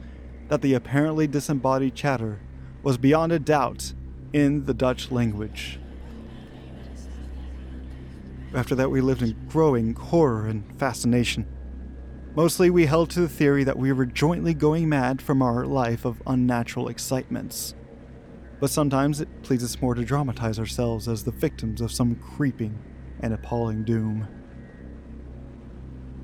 that 0.48 0.64
the 0.64 0.74
apparently 0.74 1.28
disembodied 1.28 1.94
chatter 1.94 2.40
was 2.82 2.98
beyond 2.98 3.32
a 3.32 3.38
doubt 3.38 3.94
in 4.34 4.66
the 4.66 4.74
Dutch 4.74 5.12
language. 5.12 5.78
After 8.54 8.76
that, 8.76 8.92
we 8.92 9.02
lived 9.02 9.24
in 9.24 9.48
growing 9.48 9.96
horror 9.96 10.46
and 10.46 10.64
fascination. 10.80 11.48
Mostly, 12.36 12.70
we 12.70 12.86
held 12.86 13.10
to 13.12 13.22
the 13.22 13.30
theory 13.30 13.64
that 13.64 13.78
we 13.78 13.92
were 13.92 14.06
jointly 14.06 14.54
going 14.54 14.90
mad 14.90 15.22
from 15.22 15.42
our 15.42 15.66
life 15.66 16.06
of 16.06 16.22
unnatural 16.28 16.88
excitements. 16.88 17.74
But 18.60 18.70
sometimes 18.70 19.22
it 19.22 19.44
pleases 19.44 19.82
more 19.82 19.96
to 19.96 20.06
dramatize 20.06 20.60
ourselves 20.60 21.08
as 21.08 21.24
the 21.24 21.32
victims 21.32 21.82
of 21.82 21.92
some 21.92 22.16
creeping 22.16 22.80
and 23.20 23.34
appalling 23.34 23.84
doom. 23.84 24.28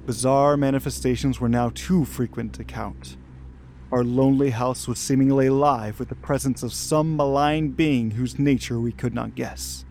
Bizarre 0.05 0.57
manifestations 0.57 1.39
were 1.39 1.49
now 1.49 1.71
too 1.73 2.05
frequent 2.05 2.53
to 2.53 2.63
count. 2.63 3.17
Our 3.91 4.03
lonely 4.03 4.51
house 4.51 4.87
was 4.87 4.99
seemingly 4.99 5.47
alive 5.47 5.99
with 5.99 6.09
the 6.09 6.15
presence 6.15 6.61
of 6.61 6.73
some 6.73 7.15
malign 7.15 7.69
being 7.71 8.11
whose 8.11 8.37
nature 8.37 8.79
we 8.79 8.91
could 8.91 9.13
not 9.13 9.35
guess. 9.35 9.85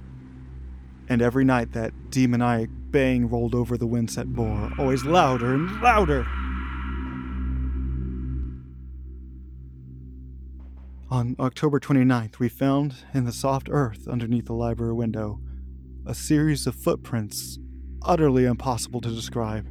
And 1.08 1.22
every 1.22 1.44
night 1.44 1.72
that 1.72 2.10
demoniac 2.10 2.68
bang 2.90 3.28
rolled 3.28 3.54
over 3.54 3.76
the 3.76 3.86
windset 3.86 4.26
bore, 4.26 4.70
always 4.78 5.04
louder 5.04 5.54
and 5.54 5.80
louder. 5.80 6.26
On 11.10 11.34
October 11.38 11.80
29th, 11.80 12.38
we 12.38 12.50
found 12.50 12.96
in 13.14 13.24
the 13.24 13.32
soft 13.32 13.68
earth 13.70 14.06
underneath 14.06 14.44
the 14.44 14.52
library 14.52 14.92
window 14.92 15.40
a 16.04 16.14
series 16.14 16.66
of 16.66 16.74
footprints 16.74 17.58
utterly 18.02 18.44
impossible 18.44 19.00
to 19.00 19.10
describe. 19.10 19.66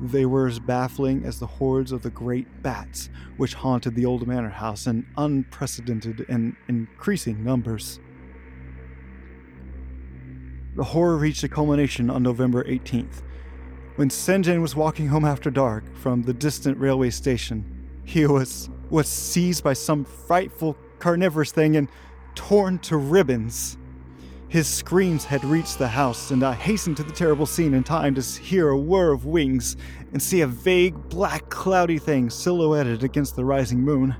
They 0.00 0.26
were 0.26 0.46
as 0.46 0.60
baffling 0.60 1.24
as 1.24 1.38
the 1.38 1.46
hordes 1.46 1.92
of 1.92 2.02
the 2.02 2.10
great 2.10 2.62
bats 2.62 3.08
which 3.36 3.54
haunted 3.54 3.94
the 3.94 4.04
old 4.04 4.26
manor 4.26 4.50
house 4.50 4.86
in 4.86 5.06
unprecedented 5.16 6.26
and 6.28 6.56
increasing 6.68 7.42
numbers. 7.42 7.98
The 10.78 10.84
horror 10.84 11.16
reached 11.16 11.42
a 11.42 11.48
culmination 11.48 12.08
on 12.08 12.22
November 12.22 12.62
18th, 12.62 13.22
when 13.96 14.10
Senjin 14.10 14.62
was 14.62 14.76
walking 14.76 15.08
home 15.08 15.24
after 15.24 15.50
dark 15.50 15.82
from 15.96 16.22
the 16.22 16.32
distant 16.32 16.78
railway 16.78 17.10
station. 17.10 17.64
He 18.04 18.24
was 18.26 18.70
was 18.88 19.08
seized 19.08 19.64
by 19.64 19.72
some 19.72 20.04
frightful 20.04 20.76
carnivorous 21.00 21.50
thing 21.50 21.74
and 21.74 21.88
torn 22.36 22.78
to 22.78 22.96
ribbons. 22.96 23.76
His 24.46 24.68
screams 24.68 25.24
had 25.24 25.44
reached 25.44 25.80
the 25.80 25.88
house, 25.88 26.30
and 26.30 26.44
I 26.44 26.54
hastened 26.54 26.96
to 26.98 27.02
the 27.02 27.12
terrible 27.12 27.44
scene 27.44 27.74
in 27.74 27.82
time 27.82 28.14
to 28.14 28.22
hear 28.22 28.68
a 28.68 28.78
whir 28.78 29.10
of 29.10 29.24
wings 29.24 29.76
and 30.12 30.22
see 30.22 30.42
a 30.42 30.46
vague, 30.46 31.08
black, 31.08 31.50
cloudy 31.50 31.98
thing 31.98 32.30
silhouetted 32.30 33.02
against 33.02 33.34
the 33.34 33.44
rising 33.44 33.80
moon. 33.80 34.14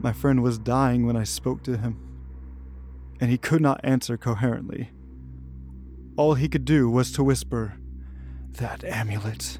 My 0.00 0.12
friend 0.12 0.42
was 0.42 0.58
dying 0.58 1.06
when 1.06 1.16
I 1.16 1.22
spoke 1.22 1.62
to 1.62 1.78
him, 1.78 2.00
and 3.20 3.30
he 3.30 3.38
could 3.38 3.62
not 3.62 3.78
answer 3.84 4.16
coherently. 4.16 4.90
All 6.16 6.32
he 6.32 6.48
could 6.48 6.64
do 6.64 6.88
was 6.88 7.12
to 7.12 7.22
whisper, 7.22 7.74
That 8.52 8.84
amulet, 8.84 9.58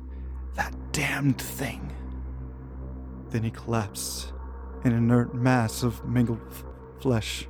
that 0.55 0.75
damned 0.93 1.41
thing. 1.41 1.93
Then 3.29 3.43
he 3.43 3.51
collapsed, 3.51 4.33
an 4.83 4.93
inert 4.93 5.35
mass 5.35 5.83
of 5.83 6.03
mingled 6.07 6.41
f- 6.51 6.65
flesh. 6.99 7.47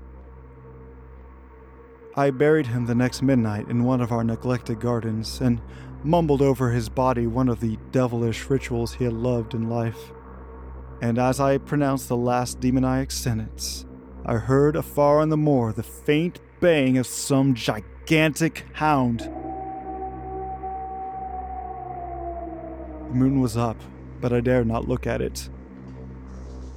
I 2.16 2.30
buried 2.30 2.66
him 2.66 2.86
the 2.86 2.94
next 2.96 3.22
midnight 3.22 3.68
in 3.68 3.84
one 3.84 4.00
of 4.00 4.10
our 4.10 4.24
neglected 4.24 4.80
gardens 4.80 5.40
and 5.40 5.60
mumbled 6.02 6.42
over 6.42 6.70
his 6.70 6.88
body 6.88 7.28
one 7.28 7.48
of 7.48 7.60
the 7.60 7.78
devilish 7.92 8.50
rituals 8.50 8.94
he 8.94 9.04
had 9.04 9.12
loved 9.12 9.54
in 9.54 9.68
life. 9.68 10.12
And 11.00 11.18
as 11.18 11.38
I 11.38 11.58
pronounced 11.58 12.08
the 12.08 12.16
last 12.16 12.58
demoniac 12.58 13.12
sentence, 13.12 13.86
I 14.24 14.36
heard 14.36 14.74
afar 14.74 15.20
on 15.20 15.28
the 15.28 15.36
moor 15.36 15.72
the 15.72 15.82
faint 15.84 16.40
baying 16.58 16.98
of 16.98 17.06
some 17.06 17.54
gigantic 17.54 17.95
hound. 18.74 19.20
The 23.08 23.14
moon 23.14 23.40
was 23.40 23.56
up, 23.56 23.76
but 24.20 24.32
I 24.32 24.40
dared 24.40 24.68
not 24.68 24.86
look 24.86 25.06
at 25.06 25.20
it. 25.20 25.48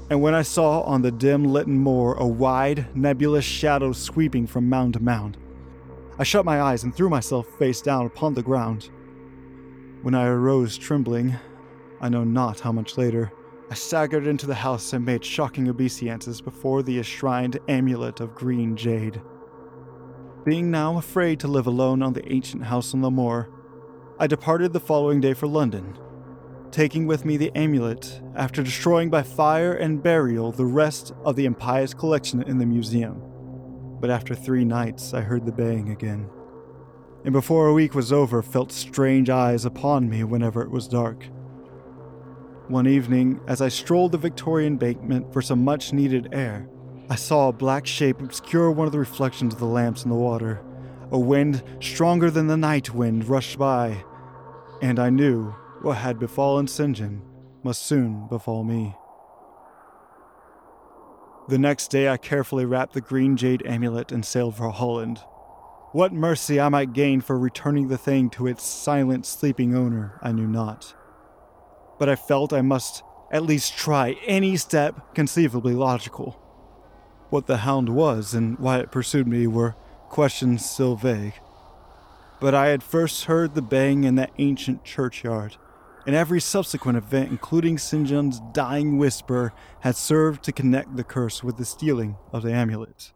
And 0.09 0.23
when 0.23 0.33
I 0.33 0.41
saw 0.41 0.81
on 0.81 1.03
the 1.03 1.11
dim 1.11 1.43
lit 1.43 1.67
moor 1.67 2.15
a 2.15 2.25
wide, 2.25 2.87
nebulous 2.95 3.45
shadow 3.45 3.91
sweeping 3.93 4.47
from 4.47 4.67
mound 4.69 4.93
to 4.93 4.99
mound, 4.99 5.37
I 6.17 6.23
shut 6.23 6.45
my 6.45 6.61
eyes 6.61 6.83
and 6.83 6.95
threw 6.95 7.09
myself 7.09 7.47
face 7.59 7.81
down 7.81 8.07
upon 8.07 8.33
the 8.33 8.41
ground. 8.41 8.89
When 10.01 10.15
I 10.15 10.25
arose 10.25 10.79
trembling, 10.79 11.35
I 12.01 12.09
know 12.09 12.23
not 12.23 12.59
how 12.61 12.71
much 12.71 12.97
later, 12.97 13.31
I 13.69 13.75
staggered 13.75 14.25
into 14.25 14.47
the 14.47 14.55
house 14.55 14.93
and 14.93 15.05
made 15.05 15.23
shocking 15.23 15.69
obeisances 15.69 16.41
before 16.41 16.81
the 16.81 16.97
enshrined 16.97 17.59
amulet 17.67 18.19
of 18.19 18.33
green 18.33 18.75
jade. 18.75 19.21
Being 20.45 20.71
now 20.71 20.97
afraid 20.97 21.39
to 21.41 21.49
live 21.49 21.67
alone 21.67 22.01
on 22.01 22.13
the 22.13 22.31
ancient 22.31 22.63
house 22.63 22.93
on 22.93 23.01
the 23.01 23.11
moor, 23.11 23.49
I 24.17 24.25
departed 24.25 24.71
the 24.71 24.79
following 24.79 25.19
day 25.19 25.33
for 25.33 25.47
London, 25.47 25.97
taking 26.71 27.07
with 27.07 27.25
me 27.25 27.35
the 27.35 27.51
amulet 27.55 28.21
after 28.35 28.63
destroying 28.63 29.09
by 29.09 29.21
fire 29.21 29.73
and 29.73 30.01
burial 30.01 30.53
the 30.53 30.65
rest 30.65 31.13
of 31.25 31.35
the 31.35 31.45
impious 31.45 31.93
collection 31.93 32.41
in 32.41 32.57
the 32.57 32.65
museum. 32.65 33.21
But 33.99 34.09
after 34.09 34.33
three 34.33 34.63
nights, 34.63 35.13
I 35.13 35.21
heard 35.21 35.45
the 35.45 35.51
baying 35.51 35.89
again, 35.89 36.29
and 37.25 37.33
before 37.33 37.67
a 37.67 37.73
week 37.73 37.93
was 37.93 38.13
over, 38.13 38.41
felt 38.41 38.71
strange 38.71 39.29
eyes 39.29 39.65
upon 39.65 40.09
me 40.09 40.23
whenever 40.23 40.61
it 40.61 40.71
was 40.71 40.87
dark. 40.87 41.25
One 42.69 42.87
evening, 42.87 43.41
as 43.45 43.61
I 43.61 43.67
strolled 43.67 44.13
the 44.13 44.17
Victorian 44.17 44.73
embankment 44.73 45.33
for 45.33 45.41
some 45.41 45.65
much 45.65 45.91
needed 45.91 46.29
air, 46.31 46.69
I 47.11 47.15
saw 47.15 47.47
a 47.47 47.53
black 47.53 47.87
shape 47.87 48.21
obscure 48.21 48.69
one 48.69 48.85
of 48.85 48.91
the 48.91 48.99
reflections 48.99 49.55
of 49.55 49.59
the 49.59 49.65
lamps 49.65 50.03
in 50.03 50.11
the 50.11 50.15
water. 50.15 50.61
A 51.11 51.17
wind 51.17 51.63
stronger 51.79 52.29
than 52.29 52.45
the 52.45 52.55
night 52.55 52.93
wind 52.93 53.27
rushed 53.27 53.57
by, 53.57 54.03
and 54.79 54.99
I 54.99 55.09
knew 55.09 55.55
what 55.81 55.97
had 55.97 56.19
befallen 56.19 56.67
Sinjin 56.67 57.21
must 57.63 57.81
soon 57.81 58.27
befall 58.27 58.63
me. 58.63 58.95
The 61.47 61.57
next 61.57 61.87
day, 61.87 62.07
I 62.07 62.17
carefully 62.17 62.65
wrapped 62.65 62.93
the 62.93 63.01
green 63.01 63.35
jade 63.35 63.65
amulet 63.65 64.11
and 64.11 64.23
sailed 64.23 64.55
for 64.55 64.69
Holland. 64.69 65.17
What 65.93 66.13
mercy 66.13 66.59
I 66.59 66.69
might 66.69 66.93
gain 66.93 67.21
for 67.21 67.39
returning 67.39 67.87
the 67.87 67.97
thing 67.97 68.29
to 68.31 68.45
its 68.45 68.63
silent, 68.63 69.25
sleeping 69.25 69.75
owner, 69.75 70.19
I 70.21 70.31
knew 70.31 70.45
not. 70.45 70.93
But 71.97 72.07
I 72.07 72.15
felt 72.15 72.53
I 72.53 72.61
must 72.61 73.01
at 73.31 73.41
least 73.41 73.75
try 73.75 74.15
any 74.27 74.57
step 74.57 75.15
conceivably 75.15 75.73
logical. 75.73 76.39
What 77.29 77.45
the 77.45 77.57
hound 77.57 77.89
was 77.89 78.33
and 78.33 78.57
why 78.57 78.79
it 78.79 78.91
pursued 78.91 79.27
me 79.27 79.45
were 79.45 79.75
questions 80.09 80.67
still 80.67 80.95
vague. 80.95 81.33
But 82.39 82.55
I 82.55 82.67
had 82.67 82.81
first 82.81 83.25
heard 83.25 83.53
the 83.53 83.61
bang 83.61 84.03
in 84.03 84.15
that 84.15 84.31
ancient 84.37 84.83
churchyard, 84.83 85.57
and 86.07 86.15
every 86.15 86.41
subsequent 86.41 86.97
event, 86.97 87.29
including 87.29 87.77
Sinjin's 87.77 88.41
dying 88.53 88.97
whisper, 88.97 89.53
had 89.81 89.95
served 89.95 90.43
to 90.43 90.51
connect 90.51 90.95
the 90.95 91.03
curse 91.03 91.43
with 91.43 91.57
the 91.57 91.65
stealing 91.65 92.17
of 92.31 92.41
the 92.41 92.51
amulet. 92.51 93.11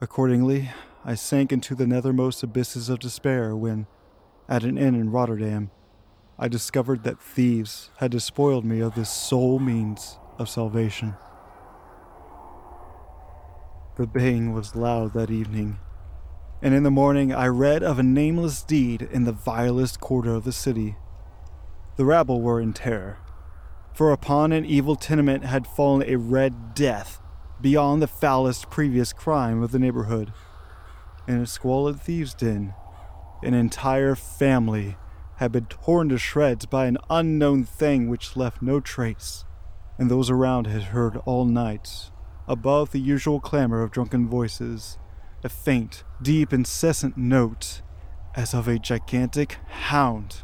Accordingly, 0.00 0.70
I 1.04 1.16
sank 1.16 1.52
into 1.52 1.74
the 1.74 1.84
nethermost 1.84 2.42
abysses 2.42 2.88
of 2.88 3.00
despair 3.00 3.54
when, 3.54 3.86
at 4.48 4.64
an 4.64 4.78
inn 4.78 4.94
in 4.94 5.10
Rotterdam, 5.10 5.70
I 6.38 6.48
discovered 6.48 7.04
that 7.04 7.20
thieves 7.20 7.90
had 7.98 8.10
despoiled 8.10 8.64
me 8.64 8.80
of 8.80 8.94
this 8.94 9.10
sole 9.10 9.58
means 9.58 10.18
of 10.38 10.48
salvation. 10.48 11.16
The 14.00 14.06
baying 14.06 14.54
was 14.54 14.74
loud 14.74 15.12
that 15.12 15.30
evening, 15.30 15.78
and 16.62 16.72
in 16.72 16.84
the 16.84 16.90
morning 16.90 17.34
I 17.34 17.48
read 17.48 17.82
of 17.82 17.98
a 17.98 18.02
nameless 18.02 18.62
deed 18.62 19.02
in 19.02 19.24
the 19.24 19.32
vilest 19.32 20.00
quarter 20.00 20.32
of 20.32 20.44
the 20.44 20.54
city. 20.54 20.96
The 21.96 22.06
rabble 22.06 22.40
were 22.40 22.62
in 22.62 22.72
terror, 22.72 23.18
For 23.92 24.10
upon 24.10 24.52
an 24.52 24.64
evil 24.64 24.96
tenement 24.96 25.44
had 25.44 25.66
fallen 25.66 26.02
a 26.06 26.16
red 26.16 26.72
death 26.74 27.20
beyond 27.60 28.00
the 28.00 28.06
foulest 28.06 28.70
previous 28.70 29.12
crime 29.12 29.62
of 29.62 29.70
the 29.70 29.78
neighborhood. 29.78 30.32
In 31.28 31.38
a 31.38 31.46
squalid 31.46 32.00
thieves' 32.00 32.32
den, 32.32 32.72
an 33.42 33.52
entire 33.52 34.14
family 34.14 34.96
had 35.36 35.52
been 35.52 35.66
torn 35.66 36.08
to 36.08 36.16
shreds 36.16 36.64
by 36.64 36.86
an 36.86 36.96
unknown 37.10 37.64
thing 37.64 38.08
which 38.08 38.34
left 38.34 38.62
no 38.62 38.80
trace, 38.80 39.44
and 39.98 40.10
those 40.10 40.30
around 40.30 40.68
had 40.68 40.84
heard 40.84 41.18
all 41.26 41.44
night, 41.44 42.10
above 42.50 42.90
the 42.90 42.98
usual 42.98 43.38
clamor 43.38 43.80
of 43.80 43.92
drunken 43.92 44.28
voices, 44.28 44.98
a 45.44 45.48
faint, 45.48 46.02
deep, 46.20 46.52
incessant 46.52 47.16
note 47.16 47.80
as 48.34 48.52
of 48.52 48.66
a 48.66 48.76
gigantic 48.76 49.58
hound. 49.68 50.38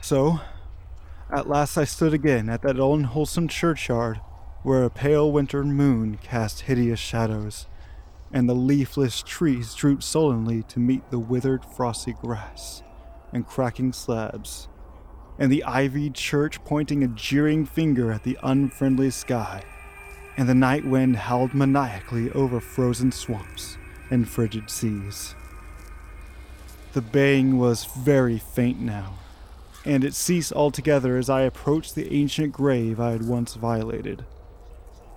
So, 0.00 0.40
at 1.30 1.48
last 1.48 1.78
I 1.78 1.84
stood 1.84 2.12
again 2.12 2.48
at 2.48 2.62
that 2.62 2.80
unwholesome 2.80 3.46
churchyard 3.46 4.20
where 4.64 4.82
a 4.82 4.90
pale 4.90 5.30
winter 5.30 5.62
moon 5.62 6.18
cast 6.20 6.62
hideous 6.62 6.98
shadows, 6.98 7.68
and 8.32 8.48
the 8.48 8.54
leafless 8.54 9.22
trees 9.22 9.74
drooped 9.74 10.02
sullenly 10.02 10.64
to 10.64 10.80
meet 10.80 11.08
the 11.10 11.20
withered 11.20 11.64
frosty 11.64 12.12
grass 12.12 12.82
and 13.32 13.46
cracking 13.46 13.92
slabs, 13.92 14.66
and 15.40 15.50
the 15.50 15.64
ivied 15.66 16.14
church 16.14 16.62
pointing 16.64 17.02
a 17.02 17.08
jeering 17.08 17.64
finger 17.64 18.12
at 18.12 18.22
the 18.24 18.38
unfriendly 18.42 19.10
sky, 19.10 19.64
and 20.36 20.46
the 20.46 20.54
night 20.54 20.84
wind 20.84 21.16
howled 21.16 21.54
maniacally 21.54 22.30
over 22.32 22.60
frozen 22.60 23.10
swamps 23.10 23.78
and 24.10 24.28
frigid 24.28 24.68
seas. 24.68 25.34
The 26.92 27.00
baying 27.00 27.56
was 27.56 27.86
very 27.86 28.36
faint 28.36 28.80
now, 28.80 29.14
and 29.86 30.04
it 30.04 30.14
ceased 30.14 30.52
altogether 30.52 31.16
as 31.16 31.30
I 31.30 31.42
approached 31.42 31.94
the 31.94 32.12
ancient 32.12 32.52
grave 32.52 33.00
I 33.00 33.12
had 33.12 33.26
once 33.26 33.54
violated, 33.54 34.26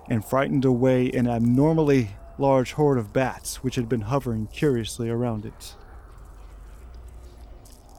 and 0.08 0.24
frightened 0.24 0.64
away 0.64 1.10
an 1.12 1.28
abnormally 1.28 2.16
large 2.38 2.72
horde 2.72 2.98
of 2.98 3.12
bats 3.12 3.62
which 3.62 3.76
had 3.76 3.90
been 3.90 4.02
hovering 4.02 4.46
curiously 4.46 5.10
around 5.10 5.44
it. 5.44 5.74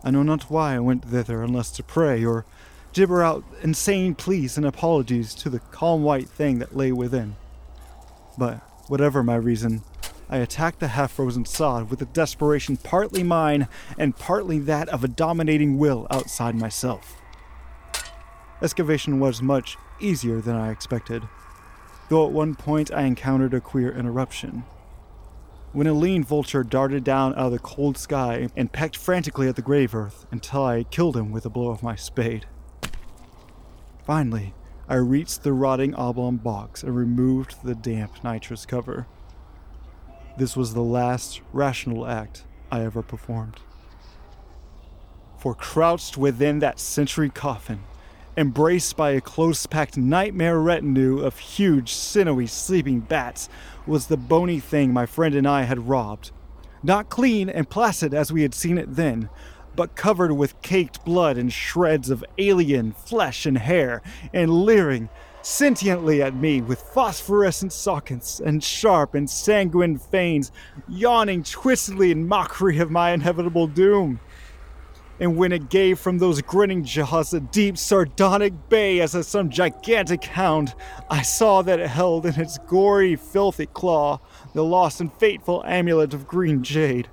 I 0.06 0.12
know 0.12 0.22
not 0.22 0.52
why 0.52 0.76
I 0.76 0.80
went 0.80 1.04
thither 1.04 1.42
unless 1.42 1.72
to 1.72 1.84
pray 1.84 2.24
or 2.24 2.46
gibber 2.94 3.24
out 3.24 3.44
insane 3.64 4.14
pleas 4.14 4.56
and 4.56 4.66
apologies 4.66 5.34
to 5.34 5.50
the 5.50 5.60
calm 5.60 6.04
white 6.04 6.30
thing 6.30 6.60
that 6.60 6.78
lay 6.78 6.92
within. 6.92 7.36
But 8.38 8.58
whatever 8.88 9.24
my 9.24 9.36
reason, 9.36 9.82
I 10.30 10.38
attacked 10.38 10.80
the 10.80 10.90
half 10.90 11.14
frozen 11.14 11.46
sod 11.46 11.90
with 11.90 12.04
a 12.04 12.06
desperation 12.06 12.78
partly 12.78 13.24
mine 13.24 13.68
and 13.98 14.16
partly 14.16 14.60
that 14.60 14.90
of 14.90 15.04
a 15.04 15.08
dominating 15.08 15.80
will 15.80 16.06
outside 16.12 16.54
myself. 16.54 17.20
Excavation 18.62 19.20
was 19.20 19.42
much 19.42 19.76
easier 20.00 20.40
than 20.40 20.56
I 20.56 20.70
expected, 20.70 21.24
though 22.10 22.28
at 22.28 22.32
one 22.32 22.54
point 22.54 22.94
I 22.94 23.04
encountered 23.04 23.56
a 23.56 23.60
queer 23.60 23.92
interruption. 23.92 24.66
When 25.76 25.88
a 25.88 25.94
lean 25.94 26.24
vulture 26.24 26.64
darted 26.64 27.04
down 27.04 27.34
out 27.34 27.48
of 27.48 27.52
the 27.52 27.60
cold 27.60 27.98
sky 27.98 28.48
and 28.56 28.72
pecked 28.72 28.96
frantically 28.96 29.50
at 29.50 29.58
the 29.58 29.62
grave 29.62 29.94
earth 29.94 30.26
until 30.32 30.64
I 30.64 30.84
killed 30.84 31.18
him 31.18 31.34
with 31.34 31.46
a 31.46 31.50
blow 31.50 31.68
of 31.68 31.84
my 31.84 31.98
spade. 31.98 32.46
Finally, 34.06 34.54
I 34.88 34.96
reached 34.96 35.44
the 35.44 35.52
rotting 35.52 35.94
oblong 35.94 36.38
box 36.38 36.82
and 36.82 36.96
removed 36.96 37.58
the 37.62 37.76
damp 37.76 38.24
nitrous 38.24 38.66
cover. 38.66 39.06
This 40.38 40.56
was 40.56 40.74
the 40.74 40.82
last 40.82 41.42
rational 41.52 42.08
act 42.08 42.46
I 42.72 42.80
ever 42.86 43.02
performed. 43.02 43.60
For 45.38 45.54
crouched 45.54 46.16
within 46.16 46.60
that 46.60 46.80
century 46.80 47.30
coffin, 47.30 47.82
embraced 48.38 48.96
by 48.96 49.12
a 49.12 49.20
close 49.20 49.66
packed 49.66 49.98
nightmare 49.98 50.58
retinue 50.58 51.20
of 51.20 51.38
huge, 51.38 51.92
sinewy, 51.92 52.48
sleeping 52.48 53.02
bats, 53.02 53.50
was 53.88 54.08
the 54.08 54.18
bony 54.18 54.60
thing 54.60 54.94
my 54.94 55.06
friend 55.06 55.36
and 55.36 55.48
I 55.48 55.64
had 55.64 55.88
robbed. 55.88 56.32
Not 56.84 57.10
clean 57.10 57.50
and 57.50 57.70
placid 57.70 58.14
as 58.14 58.32
we 58.32 58.42
had 58.42 58.54
seen 58.54 58.78
it 58.78 58.96
then, 58.96 59.30
but 59.76 59.96
covered 59.96 60.32
with 60.32 60.62
caked 60.62 61.04
blood 61.04 61.38
and 61.38 61.52
shreds 61.52 62.10
of 62.10 62.24
alien 62.38 62.94
flesh 62.94 63.46
and 63.46 63.58
hair, 63.58 64.02
and 64.34 64.64
leering 64.64 65.10
sentiently 65.42 66.24
at 66.24 66.36
me 66.36 66.62
with 66.62 66.80
phosphorescent 66.80 67.72
sockets 67.72 68.40
and 68.40 68.64
sharp 68.64 69.14
and 69.14 69.30
sanguine 69.30 69.98
fangs, 69.98 70.52
yawning 70.88 71.44
twistedly 71.44 72.12
in 72.12 72.28
mockery 72.28 72.80
of 72.80 72.90
my 72.90 73.12
inevitable 73.12 73.68
doom. 73.68 74.20
And 75.20 75.38
when 75.38 75.54
it 75.54 75.70
gave 75.70 75.98
from 75.98 76.18
those 76.18 76.42
grinning 76.42 76.84
jaws 76.84 77.34
a 77.34 77.40
deep 77.40 77.78
sardonic 77.78 78.68
bay 78.68 79.00
as 79.00 79.16
of 79.16 79.26
some 79.26 79.50
gigantic 79.50 80.26
hound, 80.26 80.76
I 81.10 81.22
saw 81.22 81.62
that 81.62 81.80
it 81.80 81.88
held 81.88 82.26
in 82.26 82.40
its 82.40 82.58
gory, 82.68 83.16
filthy 83.16 83.68
claw 83.68 84.20
the 84.54 84.64
lost 84.64 85.00
and 85.00 85.14
fateful 85.14 85.64
amulet 85.66 86.14
of 86.14 86.28
green 86.28 86.64
jade. 86.64 87.10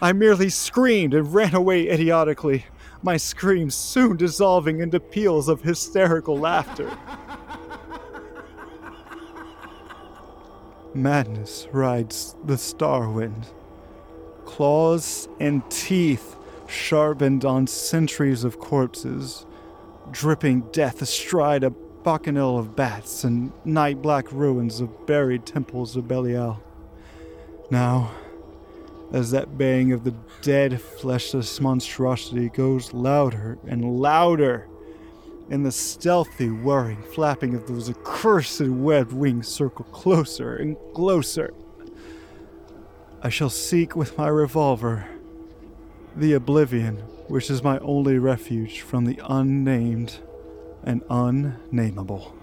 I 0.00 0.12
merely 0.12 0.48
screamed 0.50 1.14
and 1.14 1.32
ran 1.32 1.54
away 1.54 1.88
idiotically, 1.88 2.66
my 3.02 3.16
screams 3.16 3.74
soon 3.74 4.16
dissolving 4.16 4.80
into 4.80 5.00
peals 5.00 5.48
of 5.48 5.62
hysterical 5.62 6.38
laughter. 6.38 6.90
Madness 10.94 11.68
rides 11.72 12.34
the 12.44 12.56
star 12.56 13.10
wind. 13.10 13.46
Claws 14.46 15.28
and 15.40 15.68
teeth 15.70 16.35
sharpened 16.68 17.44
on 17.44 17.66
centuries 17.66 18.44
of 18.44 18.58
corpses, 18.58 19.46
dripping 20.10 20.62
death 20.72 21.02
astride 21.02 21.64
a 21.64 21.70
bacchanal 21.70 22.58
of 22.58 22.76
bats 22.76 23.24
and 23.24 23.52
night 23.64 24.00
black 24.00 24.30
ruins 24.30 24.80
of 24.80 25.06
buried 25.06 25.44
temples 25.44 25.96
of 25.96 26.06
Belial. 26.06 26.62
Now, 27.70 28.12
as 29.12 29.30
that 29.32 29.58
baying 29.58 29.92
of 29.92 30.04
the 30.04 30.14
dead 30.42 30.80
fleshless 30.80 31.60
monstrosity 31.60 32.48
goes 32.48 32.92
louder 32.92 33.58
and 33.66 33.98
louder, 34.00 34.68
and 35.50 35.64
the 35.64 35.72
stealthy, 35.72 36.50
whirring 36.50 37.02
flapping 37.14 37.54
of 37.54 37.66
those 37.66 37.88
accursed 37.88 38.60
webbed 38.60 39.12
wings 39.12 39.48
circle 39.48 39.84
closer 39.86 40.56
and 40.56 40.76
closer. 40.94 41.54
I 43.22 43.28
shall 43.28 43.50
seek 43.50 43.96
with 43.96 44.18
my 44.18 44.28
revolver 44.28 45.06
the 46.16 46.32
oblivion 46.32 46.96
which 47.28 47.50
is 47.50 47.62
my 47.62 47.78
only 47.80 48.18
refuge 48.18 48.80
from 48.80 49.04
the 49.04 49.20
unnamed 49.28 50.18
and 50.82 51.02
unnameable. 51.10 52.34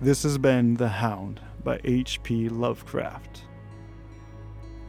This 0.00 0.22
has 0.24 0.36
been 0.38 0.74
The 0.74 0.88
Hound 0.88 1.40
by 1.64 1.80
H.P. 1.84 2.48
Lovecraft. 2.48 3.44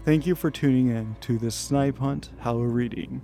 Thank 0.06 0.28
you 0.28 0.36
for 0.36 0.52
tuning 0.52 0.90
in 0.90 1.16
to 1.22 1.38
the 1.38 1.52
Snipe 1.52 2.00
Hunt 2.00 2.32
Howler 2.40 2.68
reading. 2.68 3.22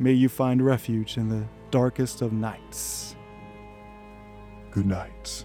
May 0.00 0.12
you 0.12 0.28
find 0.28 0.64
refuge 0.64 1.16
in 1.16 1.28
the 1.28 1.44
darkest 1.70 2.22
of 2.22 2.32
nights. 2.32 3.16
Good 4.70 4.86
night. 4.86 5.44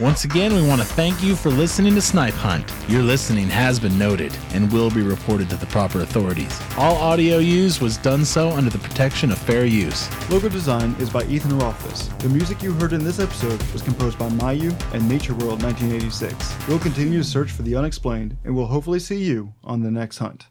Once 0.00 0.24
again, 0.24 0.52
we 0.52 0.66
want 0.66 0.80
to 0.80 0.86
thank 0.86 1.22
you 1.22 1.36
for 1.36 1.50
listening 1.50 1.94
to 1.94 2.00
Snipe 2.00 2.34
Hunt. 2.34 2.72
Your 2.88 3.00
listening 3.00 3.46
has 3.46 3.78
been 3.78 3.96
noted 3.96 4.36
and 4.52 4.72
will 4.72 4.90
be 4.90 5.02
reported 5.02 5.48
to 5.50 5.56
the 5.56 5.66
proper 5.66 6.00
authorities. 6.00 6.60
All 6.76 6.96
audio 6.96 7.38
used 7.38 7.80
was 7.80 7.96
done 7.98 8.24
so 8.24 8.50
under 8.50 8.70
the 8.70 8.78
protection 8.78 9.30
of 9.30 9.38
fair 9.38 9.66
use. 9.66 10.10
Logo 10.28 10.48
design 10.48 10.96
is 10.98 11.10
by 11.10 11.22
Ethan 11.26 11.56
Rothfuss. 11.60 12.08
The 12.18 12.28
music 12.28 12.60
you 12.60 12.72
heard 12.72 12.92
in 12.92 13.04
this 13.04 13.20
episode 13.20 13.62
was 13.72 13.82
composed 13.82 14.18
by 14.18 14.28
Mayu 14.30 14.72
and 14.92 15.08
Nature 15.08 15.34
World 15.34 15.62
1986. 15.62 16.66
We'll 16.66 16.80
continue 16.80 17.18
to 17.18 17.24
search 17.24 17.52
for 17.52 17.62
the 17.62 17.76
unexplained 17.76 18.36
and 18.42 18.56
we'll 18.56 18.66
hopefully 18.66 18.98
see 18.98 19.22
you 19.22 19.54
on 19.62 19.82
the 19.82 19.92
next 19.92 20.18
hunt. 20.18 20.48